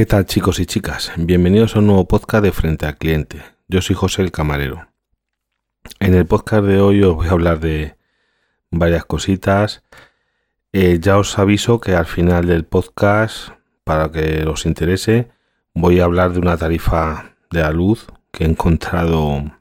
¿Qué 0.00 0.06
tal 0.06 0.24
chicos 0.24 0.58
y 0.60 0.64
chicas? 0.64 1.12
Bienvenidos 1.18 1.76
a 1.76 1.80
un 1.80 1.88
nuevo 1.88 2.08
podcast 2.08 2.42
de 2.42 2.52
Frente 2.52 2.86
al 2.86 2.96
Cliente. 2.96 3.42
Yo 3.68 3.82
soy 3.82 3.94
José 3.94 4.22
el 4.22 4.32
Camarero. 4.32 4.88
En 5.98 6.14
el 6.14 6.24
podcast 6.24 6.64
de 6.64 6.80
hoy 6.80 7.02
os 7.02 7.16
voy 7.16 7.28
a 7.28 7.32
hablar 7.32 7.60
de 7.60 7.96
varias 8.70 9.04
cositas. 9.04 9.82
Eh, 10.72 11.00
ya 11.02 11.18
os 11.18 11.38
aviso 11.38 11.82
que 11.82 11.96
al 11.96 12.06
final 12.06 12.46
del 12.46 12.64
podcast, 12.64 13.50
para 13.84 14.10
que 14.10 14.46
os 14.46 14.64
interese, 14.64 15.28
voy 15.74 16.00
a 16.00 16.04
hablar 16.04 16.32
de 16.32 16.38
una 16.38 16.56
tarifa 16.56 17.36
de 17.50 17.60
la 17.60 17.70
luz 17.70 18.06
que 18.32 18.44
he 18.44 18.48
encontrado 18.48 19.52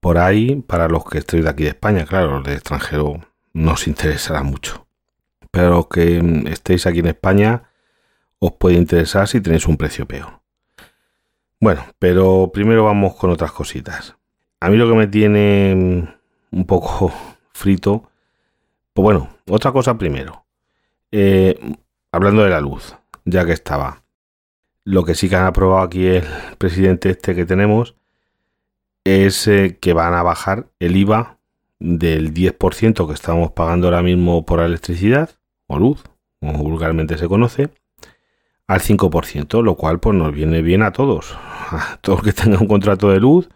por 0.00 0.18
ahí 0.18 0.56
para 0.56 0.88
los 0.88 1.04
que 1.04 1.18
estoy 1.18 1.42
de 1.42 1.48
aquí 1.48 1.62
de 1.62 1.68
España. 1.68 2.06
Claro, 2.06 2.38
los 2.38 2.44
de 2.44 2.54
extranjero 2.54 3.20
no 3.52 3.74
os 3.74 3.86
interesará 3.86 4.42
mucho. 4.42 4.88
Pero 5.52 5.88
que 5.88 6.42
estéis 6.48 6.86
aquí 6.86 6.98
en 6.98 7.06
España 7.06 7.69
os 8.40 8.52
puede 8.52 8.76
interesar 8.76 9.28
si 9.28 9.40
tenéis 9.40 9.68
un 9.68 9.76
precio 9.76 10.06
peor. 10.06 10.40
Bueno, 11.60 11.84
pero 11.98 12.50
primero 12.52 12.84
vamos 12.84 13.14
con 13.14 13.30
otras 13.30 13.52
cositas. 13.52 14.16
A 14.60 14.70
mí 14.70 14.76
lo 14.76 14.88
que 14.88 14.94
me 14.94 15.06
tiene 15.06 16.08
un 16.50 16.66
poco 16.66 17.12
frito, 17.52 18.10
pues 18.94 19.04
bueno, 19.04 19.28
otra 19.48 19.70
cosa 19.72 19.96
primero. 19.96 20.44
Eh, 21.12 21.58
hablando 22.12 22.42
de 22.42 22.50
la 22.50 22.60
luz, 22.60 22.96
ya 23.24 23.44
que 23.44 23.52
estaba. 23.52 24.02
Lo 24.84 25.04
que 25.04 25.14
sí 25.14 25.28
que 25.28 25.36
han 25.36 25.44
aprobado 25.44 25.82
aquí 25.82 26.06
el 26.06 26.24
presidente 26.56 27.10
este 27.10 27.34
que 27.34 27.44
tenemos 27.44 27.94
es 29.04 29.46
eh, 29.46 29.78
que 29.80 29.92
van 29.92 30.14
a 30.14 30.22
bajar 30.22 30.66
el 30.78 30.96
IVA 30.96 31.38
del 31.78 32.32
10% 32.32 33.06
que 33.06 33.14
estamos 33.14 33.52
pagando 33.52 33.86
ahora 33.86 34.02
mismo 34.02 34.46
por 34.46 34.60
electricidad 34.60 35.30
o 35.66 35.78
luz, 35.78 36.02
como 36.40 36.62
vulgarmente 36.64 37.18
se 37.18 37.28
conoce, 37.28 37.70
al 38.70 38.80
5%, 38.80 39.64
lo 39.64 39.74
cual 39.74 39.98
pues 39.98 40.16
nos 40.16 40.32
viene 40.32 40.62
bien 40.62 40.82
a 40.82 40.92
todos. 40.92 41.36
A 41.72 41.98
todos 42.00 42.22
que 42.22 42.32
tengan 42.32 42.62
un 42.62 42.68
contrato 42.68 43.10
de 43.10 43.18
luz 43.18 43.48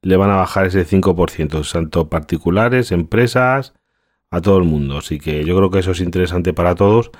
le 0.00 0.16
van 0.16 0.30
a 0.30 0.36
bajar 0.36 0.66
ese 0.66 0.86
5%, 0.86 1.72
tanto 1.72 2.08
particulares, 2.08 2.90
empresas, 2.90 3.74
a 4.30 4.40
todo 4.40 4.58
el 4.58 4.64
mundo. 4.64 4.98
Así 4.98 5.18
que 5.18 5.44
yo 5.44 5.56
creo 5.56 5.70
que 5.70 5.78
eso 5.78 5.92
es 5.92 6.00
interesante 6.00 6.52
para 6.54 6.74
todos 6.74 7.10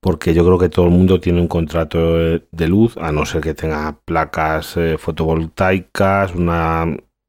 porque 0.00 0.34
yo 0.34 0.44
creo 0.44 0.58
que 0.58 0.68
todo 0.68 0.86
el 0.86 0.92
mundo 0.92 1.20
tiene 1.20 1.40
un 1.40 1.48
contrato 1.48 2.16
de 2.16 2.68
luz, 2.68 2.96
a 2.98 3.12
no 3.12 3.24
ser 3.24 3.40
que 3.40 3.54
tenga 3.54 3.98
placas 4.04 4.76
eh, 4.76 4.96
fotovoltaicas, 4.98 6.34
una 6.34 6.86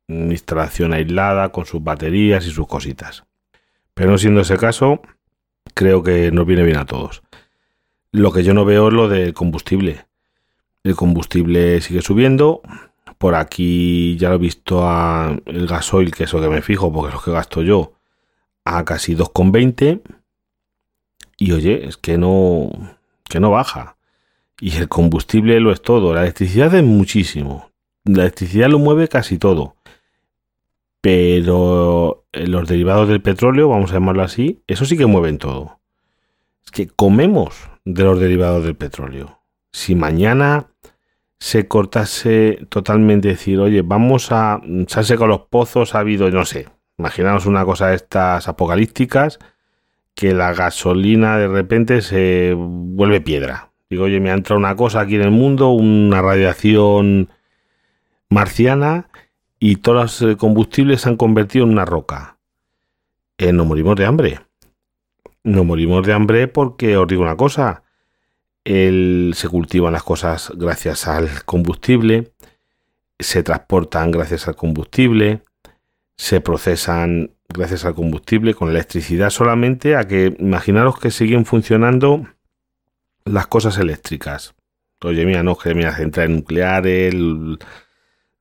instalación 0.07 0.93
aislada 0.93 1.49
con 1.49 1.65
sus 1.65 1.83
baterías 1.83 2.45
y 2.45 2.51
sus 2.51 2.67
cositas. 2.67 3.25
Pero 3.93 4.11
no 4.11 4.17
siendo 4.17 4.41
ese 4.41 4.57
caso, 4.57 5.01
creo 5.73 6.03
que 6.03 6.31
nos 6.31 6.45
viene 6.45 6.63
bien 6.63 6.77
a 6.77 6.85
todos. 6.85 7.23
Lo 8.17 8.31
que 8.31 8.43
yo 8.43 8.55
no 8.55 8.65
veo 8.65 8.87
es 8.87 8.93
lo 8.95 9.07
del 9.07 9.35
combustible. 9.35 10.07
El 10.83 10.95
combustible 10.95 11.81
sigue 11.81 12.01
subiendo. 12.01 12.63
Por 13.19 13.35
aquí 13.35 14.17
ya 14.17 14.29
lo 14.29 14.35
he 14.35 14.39
visto 14.39 14.83
el 15.45 15.67
gasoil, 15.67 16.11
que 16.11 16.23
es 16.23 16.33
lo 16.33 16.41
que 16.41 16.49
me 16.49 16.63
fijo, 16.63 16.91
porque 16.91 17.09
es 17.09 17.13
lo 17.13 17.21
que 17.21 17.31
gasto 17.31 17.61
yo, 17.61 17.93
a 18.65 18.83
casi 18.85 19.15
2,20. 19.15 20.01
Y 21.37 21.51
oye, 21.51 21.87
es 21.87 21.97
que 21.97 22.17
no, 22.17 22.71
que 23.29 23.39
no 23.39 23.51
baja. 23.51 23.97
Y 24.59 24.75
el 24.77 24.87
combustible 24.87 25.59
lo 25.59 25.71
es 25.71 25.83
todo. 25.83 26.11
La 26.11 26.23
electricidad 26.23 26.73
es 26.73 26.83
muchísimo. 26.83 27.69
La 28.03 28.23
electricidad 28.23 28.67
lo 28.67 28.79
mueve 28.79 29.07
casi 29.09 29.37
todo. 29.37 29.75
Pero 31.01 32.25
los 32.33 32.67
derivados 32.67 33.09
del 33.09 33.21
petróleo, 33.21 33.69
vamos 33.69 33.91
a 33.91 33.95
llamarlo 33.95 34.23
así, 34.23 34.63
eso 34.65 34.85
sí 34.85 34.97
que 34.97 35.05
mueven 35.05 35.37
todo. 35.37 35.79
Es 36.65 36.71
que 36.71 36.87
comemos 36.87 37.69
de 37.93 38.03
los 38.03 38.19
derivados 38.19 38.63
del 38.65 38.75
petróleo. 38.75 39.39
Si 39.71 39.95
mañana 39.95 40.67
se 41.39 41.67
cortase 41.67 42.65
totalmente, 42.69 43.29
decir, 43.29 43.59
oye, 43.59 43.81
vamos 43.81 44.31
a. 44.31 44.59
Se 44.87 44.99
han 44.99 45.05
secado 45.05 45.27
los 45.27 45.41
pozos, 45.41 45.95
ha 45.95 45.99
habido, 45.99 46.29
no 46.29 46.45
sé, 46.45 46.67
imaginaos 46.97 47.45
una 47.45 47.63
cosa 47.63 47.87
de 47.87 47.95
estas 47.95 48.47
apocalípticas, 48.47 49.39
que 50.15 50.33
la 50.33 50.53
gasolina 50.53 51.37
de 51.37 51.47
repente 51.47 52.01
se 52.01 52.53
vuelve 52.57 53.21
piedra. 53.21 53.71
Digo, 53.89 54.05
oye, 54.05 54.19
me 54.19 54.31
ha 54.31 54.33
entrado 54.33 54.59
una 54.59 54.75
cosa 54.75 55.01
aquí 55.01 55.15
en 55.15 55.21
el 55.21 55.31
mundo, 55.31 55.69
una 55.69 56.21
radiación 56.21 57.29
marciana, 58.29 59.09
y 59.59 59.77
todos 59.77 60.21
los 60.21 60.35
combustibles 60.35 61.01
se 61.01 61.09
han 61.09 61.15
convertido 61.15 61.63
en 61.65 61.71
una 61.71 61.85
roca. 61.85 62.37
Eh, 63.37 63.53
no 63.53 63.63
morimos 63.63 63.95
de 63.95 64.05
hambre 64.05 64.46
no 65.47 65.63
morimos 65.63 66.05
de 66.05 66.13
hambre 66.13 66.47
porque 66.47 66.97
os 66.97 67.07
digo 67.07 67.23
una 67.23 67.37
cosa, 67.37 67.83
el, 68.65 69.31
se 69.33 69.47
cultivan 69.47 69.93
las 69.93 70.03
cosas 70.03 70.51
gracias 70.55 71.07
al 71.07 71.45
combustible, 71.45 72.33
se 73.17 73.43
transportan 73.43 74.11
gracias 74.11 74.47
al 74.49 74.55
combustible, 74.55 75.43
se 76.17 76.41
procesan 76.41 77.31
gracias 77.47 77.85
al 77.85 77.95
combustible 77.95 78.53
con 78.55 78.69
electricidad 78.69 79.29
solamente 79.29 79.95
a 79.95 80.05
que 80.05 80.35
imaginaros 80.37 80.99
que 80.99 81.11
siguen 81.11 81.45
funcionando 81.45 82.27
las 83.23 83.47
cosas 83.47 83.77
eléctricas. 83.77 84.53
Oye, 85.01 85.25
mira, 85.25 85.43
no, 85.43 85.57
que 85.57 85.73
mira, 85.73 85.95
centrales 85.95 86.35
nucleares, 86.35 87.15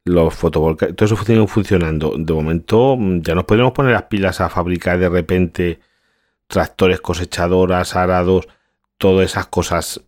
los 0.04 0.34
fotovoltaicos, 0.34 0.96
todo 0.96 1.06
eso 1.06 1.24
sigue 1.24 1.46
funcionando. 1.46 2.14
De 2.18 2.32
momento 2.32 2.98
ya 3.20 3.36
nos 3.36 3.44
podemos 3.44 3.72
poner 3.72 3.92
las 3.92 4.04
pilas 4.04 4.40
a 4.40 4.48
fabricar 4.48 4.98
de 4.98 5.08
repente 5.08 5.80
tractores, 6.46 7.00
cosechadoras, 7.00 7.96
arados, 7.96 8.48
todas 8.98 9.30
esas 9.30 9.46
cosas, 9.46 10.02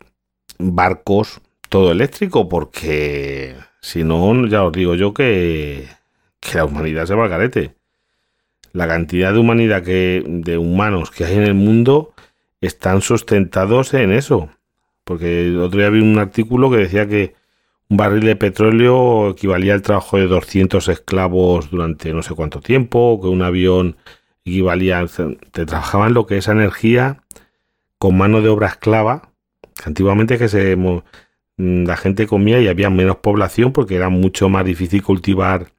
barcos, 0.59 1.41
todo 1.69 1.93
eléctrico, 1.93 2.49
porque 2.49 3.57
si 3.81 4.05
no, 4.05 4.47
ya 4.47 4.65
os 4.65 4.73
digo 4.73 4.95
yo 4.95 5.15
que, 5.15 5.87
la 6.55 6.65
humanidad 6.65 7.07
se 7.07 7.15
va 7.15 7.25
al 7.25 7.31
garete. 7.31 7.75
La 8.73 8.87
cantidad 8.87 9.33
de 9.33 9.39
humanidad 9.39 9.83
que, 9.83 10.23
de 10.27 10.59
humanos 10.59 11.11
que 11.11 11.25
hay 11.25 11.37
en 11.37 11.43
el 11.43 11.55
mundo 11.55 12.13
están 12.61 13.03
sustentados 13.03 13.95
en 13.95 14.13
eso. 14.13 14.51
Porque 15.05 15.47
el 15.47 15.61
otro 15.61 15.81
día 15.81 15.91
vi 15.91 16.01
un 16.01 16.19
artículo 16.19 16.71
que 16.71 16.77
decía 16.77 17.09
que 17.09 17.35
un 17.89 17.97
barril 17.97 18.25
de 18.25 18.37
petróleo 18.37 19.31
equivalía 19.31 19.73
al 19.73 19.83
trabajo 19.83 20.19
de 20.19 20.27
200 20.27 20.87
esclavos 20.89 21.71
durante 21.71 22.13
no 22.13 22.23
sé 22.23 22.35
cuánto 22.35 22.61
tiempo, 22.61 23.19
que 23.21 23.29
un 23.29 23.43
avión 23.43 23.97
equivalía, 24.49 25.05
te 25.53 25.67
trabajaban 25.67 26.15
lo 26.15 26.27
que 26.27 26.39
esa 26.39 26.53
energía 26.53 27.23
con 27.99 28.17
mano 28.17 28.41
de 28.43 28.49
obra 28.49 28.69
esclava, 28.69 29.33
antiguamente 29.85 30.39
que 30.39 30.49
se 30.49 30.77
mm, 30.77 31.85
la 31.85 31.97
gente 31.97 32.27
comía 32.27 32.61
y 32.61 32.69
había 32.69 32.91
menos 32.91 33.17
población 33.17 33.73
porque 33.73 33.97
era 33.97 34.09
mucho 34.09 34.49
más 34.49 34.65
difícil 34.65 35.03
cultivar 35.03 35.73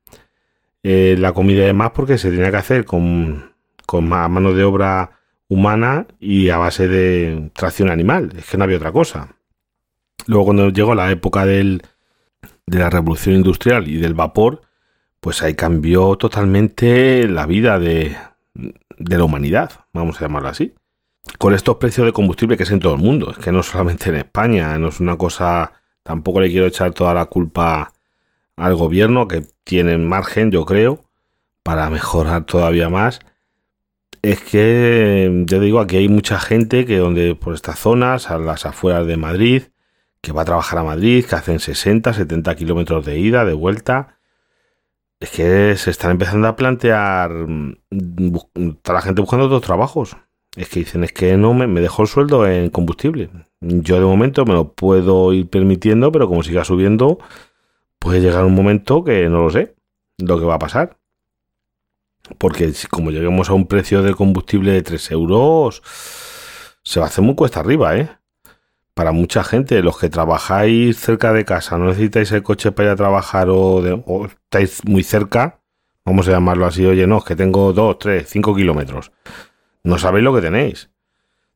eh, 0.84 1.16
la 1.18 1.34
comida 1.34 1.64
y 1.64 1.68
demás 1.68 1.92
porque 1.94 2.18
se 2.18 2.30
tenía 2.32 2.52
que 2.52 2.58
hacer 2.58 2.86
con, 2.86 3.54
con 3.86 4.08
mano 4.08 4.54
de 4.54 4.64
obra 4.64 5.12
humana 5.48 6.08
y 6.20 6.50
a 6.50 6.58
base 6.58 6.88
de 6.88 7.52
tracción 7.54 7.90
animal, 7.90 8.32
es 8.38 8.46
que 8.46 8.58
no 8.58 8.66
había 8.66 8.78
otra 8.78 8.92
cosa. 8.92 9.36
Luego 10.28 10.46
cuando 10.46 10.70
llegó 10.70 10.94
la 10.96 11.12
época 11.12 11.46
del, 11.46 11.82
de 12.68 12.80
la 12.80 12.90
revolución 12.90 13.36
industrial 13.36 13.88
y 13.88 13.98
del 13.98 14.14
vapor, 14.14 14.62
pues 15.20 15.42
ahí 15.42 15.56
cambió 15.56 16.16
totalmente 16.18 17.28
la 17.28 17.46
vida 17.46 17.80
de, 17.80 18.16
de 18.98 19.18
la 19.18 19.24
humanidad, 19.24 19.72
vamos 19.94 20.18
a 20.18 20.26
llamarlo 20.26 20.50
así. 20.50 20.74
Con 21.38 21.54
estos 21.54 21.78
precios 21.78 22.06
de 22.06 22.14
combustible 22.14 22.58
que 22.58 22.64
es 22.64 22.72
en 22.72 22.80
todo 22.80 22.94
el 22.94 23.02
mundo, 23.02 23.32
es 23.32 23.38
que 23.38 23.52
no 23.52 23.64
solamente 23.64 24.10
en 24.10 24.16
España, 24.16 24.78
no 24.78 24.90
es 24.90 25.00
una 25.00 25.18
cosa, 25.18 25.74
tampoco 26.04 26.42
le 26.42 26.50
quiero 26.50 26.66
echar 26.68 26.94
toda 26.94 27.14
la 27.14 27.26
culpa 27.26 27.94
al 28.56 28.76
gobierno, 28.76 29.28
que 29.28 29.44
tiene 29.64 29.98
margen, 29.98 30.52
yo 30.52 30.66
creo, 30.66 31.06
para 31.64 31.90
mejorar 31.90 32.46
todavía 32.46 32.90
más. 32.90 33.20
Es 34.22 34.42
que, 34.42 35.46
yo 35.46 35.60
digo, 35.60 35.80
aquí 35.80 35.98
hay 35.98 36.10
mucha 36.10 36.40
gente 36.40 36.86
que 36.86 36.98
donde 36.98 37.36
por 37.36 37.54
estas 37.54 37.80
zonas, 37.80 38.30
a 38.30 38.38
las 38.38 38.66
afueras 38.66 39.08
de 39.08 39.18
Madrid, 39.18 39.64
que 40.22 40.34
va 40.34 40.42
a 40.42 40.46
trabajar 40.46 40.80
a 40.80 40.84
Madrid, 40.84 41.26
que 41.26 41.36
hacen 41.36 41.60
60, 41.60 42.14
70 42.14 42.56
kilómetros 42.56 43.06
de 43.06 43.20
ida, 43.20 43.46
de 43.46 43.54
vuelta, 43.54 44.19
es 45.20 45.30
que 45.32 45.76
se 45.76 45.92
están 45.92 46.12
empezando 46.12 46.48
a 46.48 46.56
plantear. 46.56 47.32
Mm, 47.32 47.76
está 48.56 48.94
la 48.94 49.02
gente 49.02 49.22
buscando 49.22 49.46
otros 49.46 49.62
trabajos. 49.62 50.18
Es 50.56 50.70
que 50.70 50.80
dicen, 50.80 51.04
es 51.04 51.12
que 51.12 51.38
no 51.38 51.54
me, 51.54 51.68
me 51.68 51.82
dejó 51.82 52.04
el 52.04 52.08
sueldo 52.08 52.48
en 52.48 52.70
combustible. 52.70 53.30
Yo 53.62 54.00
de 54.00 54.06
momento 54.06 54.46
me 54.46 54.54
lo 54.54 54.74
puedo 54.74 55.34
ir 55.34 55.50
permitiendo, 55.50 56.12
pero 56.12 56.28
como 56.28 56.44
siga 56.44 56.64
subiendo, 56.64 57.20
puede 58.00 58.22
llegar 58.22 58.46
un 58.46 58.56
momento 58.56 59.04
que 59.04 59.30
no 59.30 59.44
lo 59.44 59.50
sé 59.52 59.76
lo 60.18 60.40
que 60.40 60.46
va 60.46 60.56
a 60.56 60.60
pasar. 60.60 60.98
Porque 62.38 62.72
como 62.90 63.12
lleguemos 63.12 63.50
a 63.50 63.54
un 63.54 63.68
precio 63.68 64.04
de 64.04 64.14
combustible 64.14 64.72
de 64.72 64.82
3 64.84 65.12
euros, 65.12 65.82
se 66.84 67.00
va 67.00 67.08
a 67.08 67.10
hacer 67.10 67.24
muy 67.24 67.36
cuesta 67.36 67.60
arriba, 67.60 67.98
¿eh? 67.98 68.10
Para 69.00 69.14
mucha 69.14 69.46
gente, 69.46 69.82
los 69.82 69.98
que 69.98 70.10
trabajáis 70.10 71.00
cerca 71.00 71.32
de 71.32 71.46
casa, 71.46 71.78
no 71.78 71.86
necesitáis 71.86 72.34
el 72.34 72.44
coche 72.44 72.74
para 72.74 72.90
ir 72.90 72.92
a 72.92 72.96
trabajar 72.98 73.48
o, 73.50 73.82
estáis 74.26 74.84
muy 74.84 75.04
cerca, 75.04 75.62
vamos 76.04 76.28
a 76.28 76.32
llamarlo 76.32 76.66
así, 76.66 76.86
oye, 76.86 77.08
no, 77.08 77.20
es 77.20 77.24
que 77.24 77.38
tengo 77.38 77.72
2, 77.72 77.98
3, 77.98 78.28
5 78.28 78.54
kilómetros. 78.58 79.14
No 79.84 79.98
sabéis 79.98 80.26
lo 80.26 80.36
que 80.36 80.42
tenéis. 80.42 80.90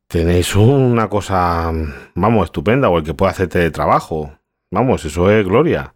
Tenéis 0.07 0.55
una 0.55 1.09
cosa, 1.09 1.69
vamos, 2.15 2.45
estupenda, 2.45 2.87
o 2.87 2.99
el 2.99 3.03
que 3.03 3.13
puede 3.13 3.31
hacer 3.31 3.49
teletrabajo. 3.49 4.31
vamos, 4.71 5.03
eso 5.03 5.29
es 5.29 5.45
gloria. 5.45 5.95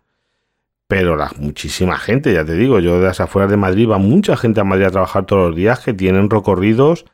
Pero 0.89 1.15
la 1.15 1.31
muchísima 1.37 1.97
gente, 1.97 2.33
ya 2.33 2.43
te 2.43 2.55
digo, 2.55 2.79
yo 2.79 2.99
de 2.99 3.05
las 3.05 3.21
afueras 3.21 3.49
de 3.49 3.55
Madrid 3.55 3.89
va 3.89 3.99
mucha 3.99 4.35
gente 4.35 4.59
a 4.59 4.65
Madrid 4.65 4.87
a 4.87 4.91
trabajar 4.91 5.25
todos 5.25 5.47
los 5.47 5.55
días 5.55 5.79
que 5.79 5.93
tienen 5.93 6.29
recorridos 6.29 7.05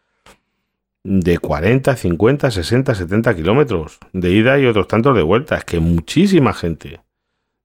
de 1.04 1.38
40, 1.38 1.96
50, 1.96 2.52
60, 2.52 2.96
70 2.96 3.36
kilómetros 3.36 4.00
de 4.14 4.32
ida 4.32 4.58
y 4.58 4.66
otros 4.66 4.88
tantos 4.88 5.16
de 5.16 5.22
vuelta. 5.22 5.58
Es 5.58 5.66
que 5.66 5.80
muchísima 5.80 6.54
gente 6.54 7.02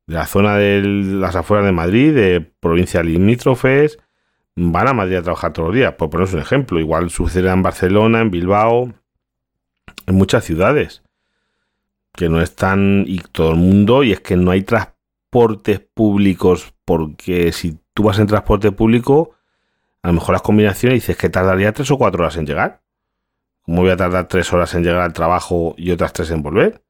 de 0.07 0.15
la 0.15 0.27
zona 0.27 0.57
de 0.57 0.83
las 0.83 1.37
afueras 1.37 1.67
de 1.67 1.73
Madrid, 1.73 2.15
de 2.15 2.41
provincias 2.41 3.05
limítrofes, 3.05 3.99
van 4.57 4.89
a 4.89 4.93
Madrid 4.93 5.17
a 5.17 5.23
trabajar 5.23 5.53
todos 5.53 5.69
los 5.69 5.77
días. 5.77 5.95
Por 5.95 6.11
poneros 6.11 6.35
un 6.35 6.41
ejemplo, 6.41 6.81
igual 6.81 7.11
sucede 7.11 7.51
en 7.51 7.63
Barcelona, 7.63 8.21
en 8.21 8.31
Bilbao, 8.31 8.93
en 10.07 10.15
muchas 10.15 10.45
ciudades 10.45 11.03
que 12.15 12.29
no 12.29 12.41
están 12.41 13.05
y 13.07 13.21
todo 13.21 13.53
el 13.53 13.59
mundo 13.59 14.03
y 14.03 14.13
es 14.13 14.21
que 14.21 14.37
no 14.37 14.51
hay 14.51 14.63
transportes 14.63 15.81
públicos 15.81 16.75
porque 16.85 17.53
si 17.53 17.79
tú 17.95 18.03
vas 18.03 18.19
en 18.19 18.27
transporte 18.27 18.73
público 18.73 19.37
a 20.03 20.09
lo 20.09 20.15
mejor 20.15 20.33
las 20.33 20.43
combinaciones 20.43 20.97
dices 20.97 21.17
que 21.17 21.29
tardaría 21.29 21.73
tres 21.73 21.91
o 21.93 21.99
cuatro 21.99 22.25
horas 22.25 22.37
en 22.37 22.47
llegar 22.47 22.81
¿cómo 23.69 23.83
voy 23.83 23.91
a 23.91 23.99
tardar 23.99 24.29
tres 24.29 24.51
horas 24.55 24.75
en 24.75 24.83
llegar 24.83 25.03
al 25.03 25.13
trabajo 25.13 25.75
y 25.77 25.91
otras 25.91 26.15
tres 26.15 26.31
en 26.31 26.43
volver? 26.43 26.83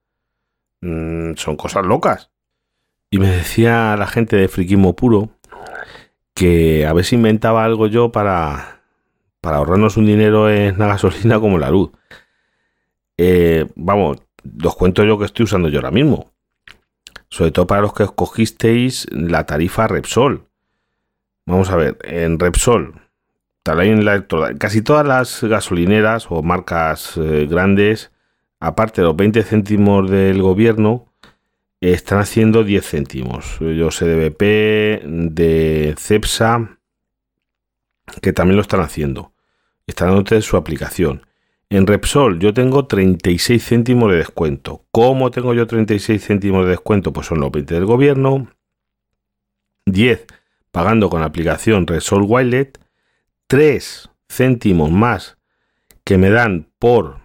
Mm, 0.81 1.35
son 1.35 1.57
cosas 1.57 1.85
locas 1.85 2.31
y 3.11 3.19
me 3.19 3.29
decía 3.29 3.97
la 3.97 4.07
gente 4.07 4.37
de 4.37 4.47
friquismo 4.47 4.95
puro 4.95 5.31
que 6.35 6.87
a 6.87 6.93
ver 6.93 7.05
si 7.05 7.17
inventaba 7.17 7.65
algo 7.65 7.89
yo 7.89 8.13
para, 8.13 8.83
para 9.41 9.57
ahorrarnos 9.57 9.97
un 9.97 10.07
dinero 10.07 10.49
en 10.49 10.79
la 10.79 10.87
gasolina 10.87 11.41
como 11.41 11.59
la 11.59 11.71
luz. 11.71 11.91
Eh, 13.17 13.67
vamos, 13.75 14.19
los 14.45 14.77
cuento 14.77 15.03
yo 15.03 15.19
que 15.19 15.25
estoy 15.25 15.45
usando 15.45 15.69
yo 15.69 15.79
ahora 15.79 15.91
mismo. 15.91 16.31
Sobre 17.29 17.51
todo 17.51 17.67
para 17.67 17.83
los 17.83 17.93
que 17.93 18.05
escogisteis 18.05 19.09
la 19.11 19.47
tarifa 19.47 19.89
Repsol. 19.89 20.47
Vamos 21.45 21.71
a 21.71 21.77
ver, 21.77 21.99
en 22.05 22.39
Repsol, 22.39 23.08
casi 24.59 24.83
todas 24.83 25.07
las 25.07 25.43
gasolineras 25.43 26.27
o 26.31 26.43
marcas 26.43 27.17
eh, 27.17 27.47
grandes, 27.49 28.13
aparte 28.61 29.01
de 29.01 29.07
los 29.07 29.17
20 29.17 29.43
céntimos 29.43 30.11
del 30.11 30.43
gobierno, 30.43 31.13
están 31.81 32.19
haciendo 32.19 32.65
10 32.65 32.85
céntimos. 32.85 33.59
Yo 33.61 33.91
sé 33.91 34.07
de 34.07 34.29
BP, 34.29 35.05
de 35.35 35.95
Cepsa, 35.99 36.79
que 38.21 38.33
también 38.33 38.57
lo 38.57 38.63
están 38.63 38.81
haciendo. 38.81 39.33
Están 39.87 40.09
dando 40.11 40.41
su 40.43 40.57
aplicación. 40.57 41.27
En 41.71 41.87
Repsol 41.87 42.39
yo 42.39 42.55
tengo 42.55 42.87
36 42.87 43.63
céntimos 43.63 44.11
de 44.11 44.19
descuento. 44.19 44.85
¿Cómo 44.91 45.31
tengo 45.31 45.53
yo 45.53 45.67
36 45.67 46.27
céntimos 46.27 46.65
de 46.65 46.71
descuento? 46.71 47.13
Pues 47.13 47.27
son 47.27 47.41
los 47.41 47.51
20 47.51 47.75
del 47.75 47.85
gobierno, 47.85 48.49
10 49.85 50.27
pagando 50.71 51.11
con 51.11 51.21
la 51.21 51.27
aplicación 51.27 51.87
Repsol 51.87 52.23
Wallet, 52.23 52.79
3 53.49 54.11
céntimos 54.29 54.91
más 54.91 55.37
que 56.05 56.17
me 56.17 56.31
dan 56.31 56.71
por, 56.79 57.19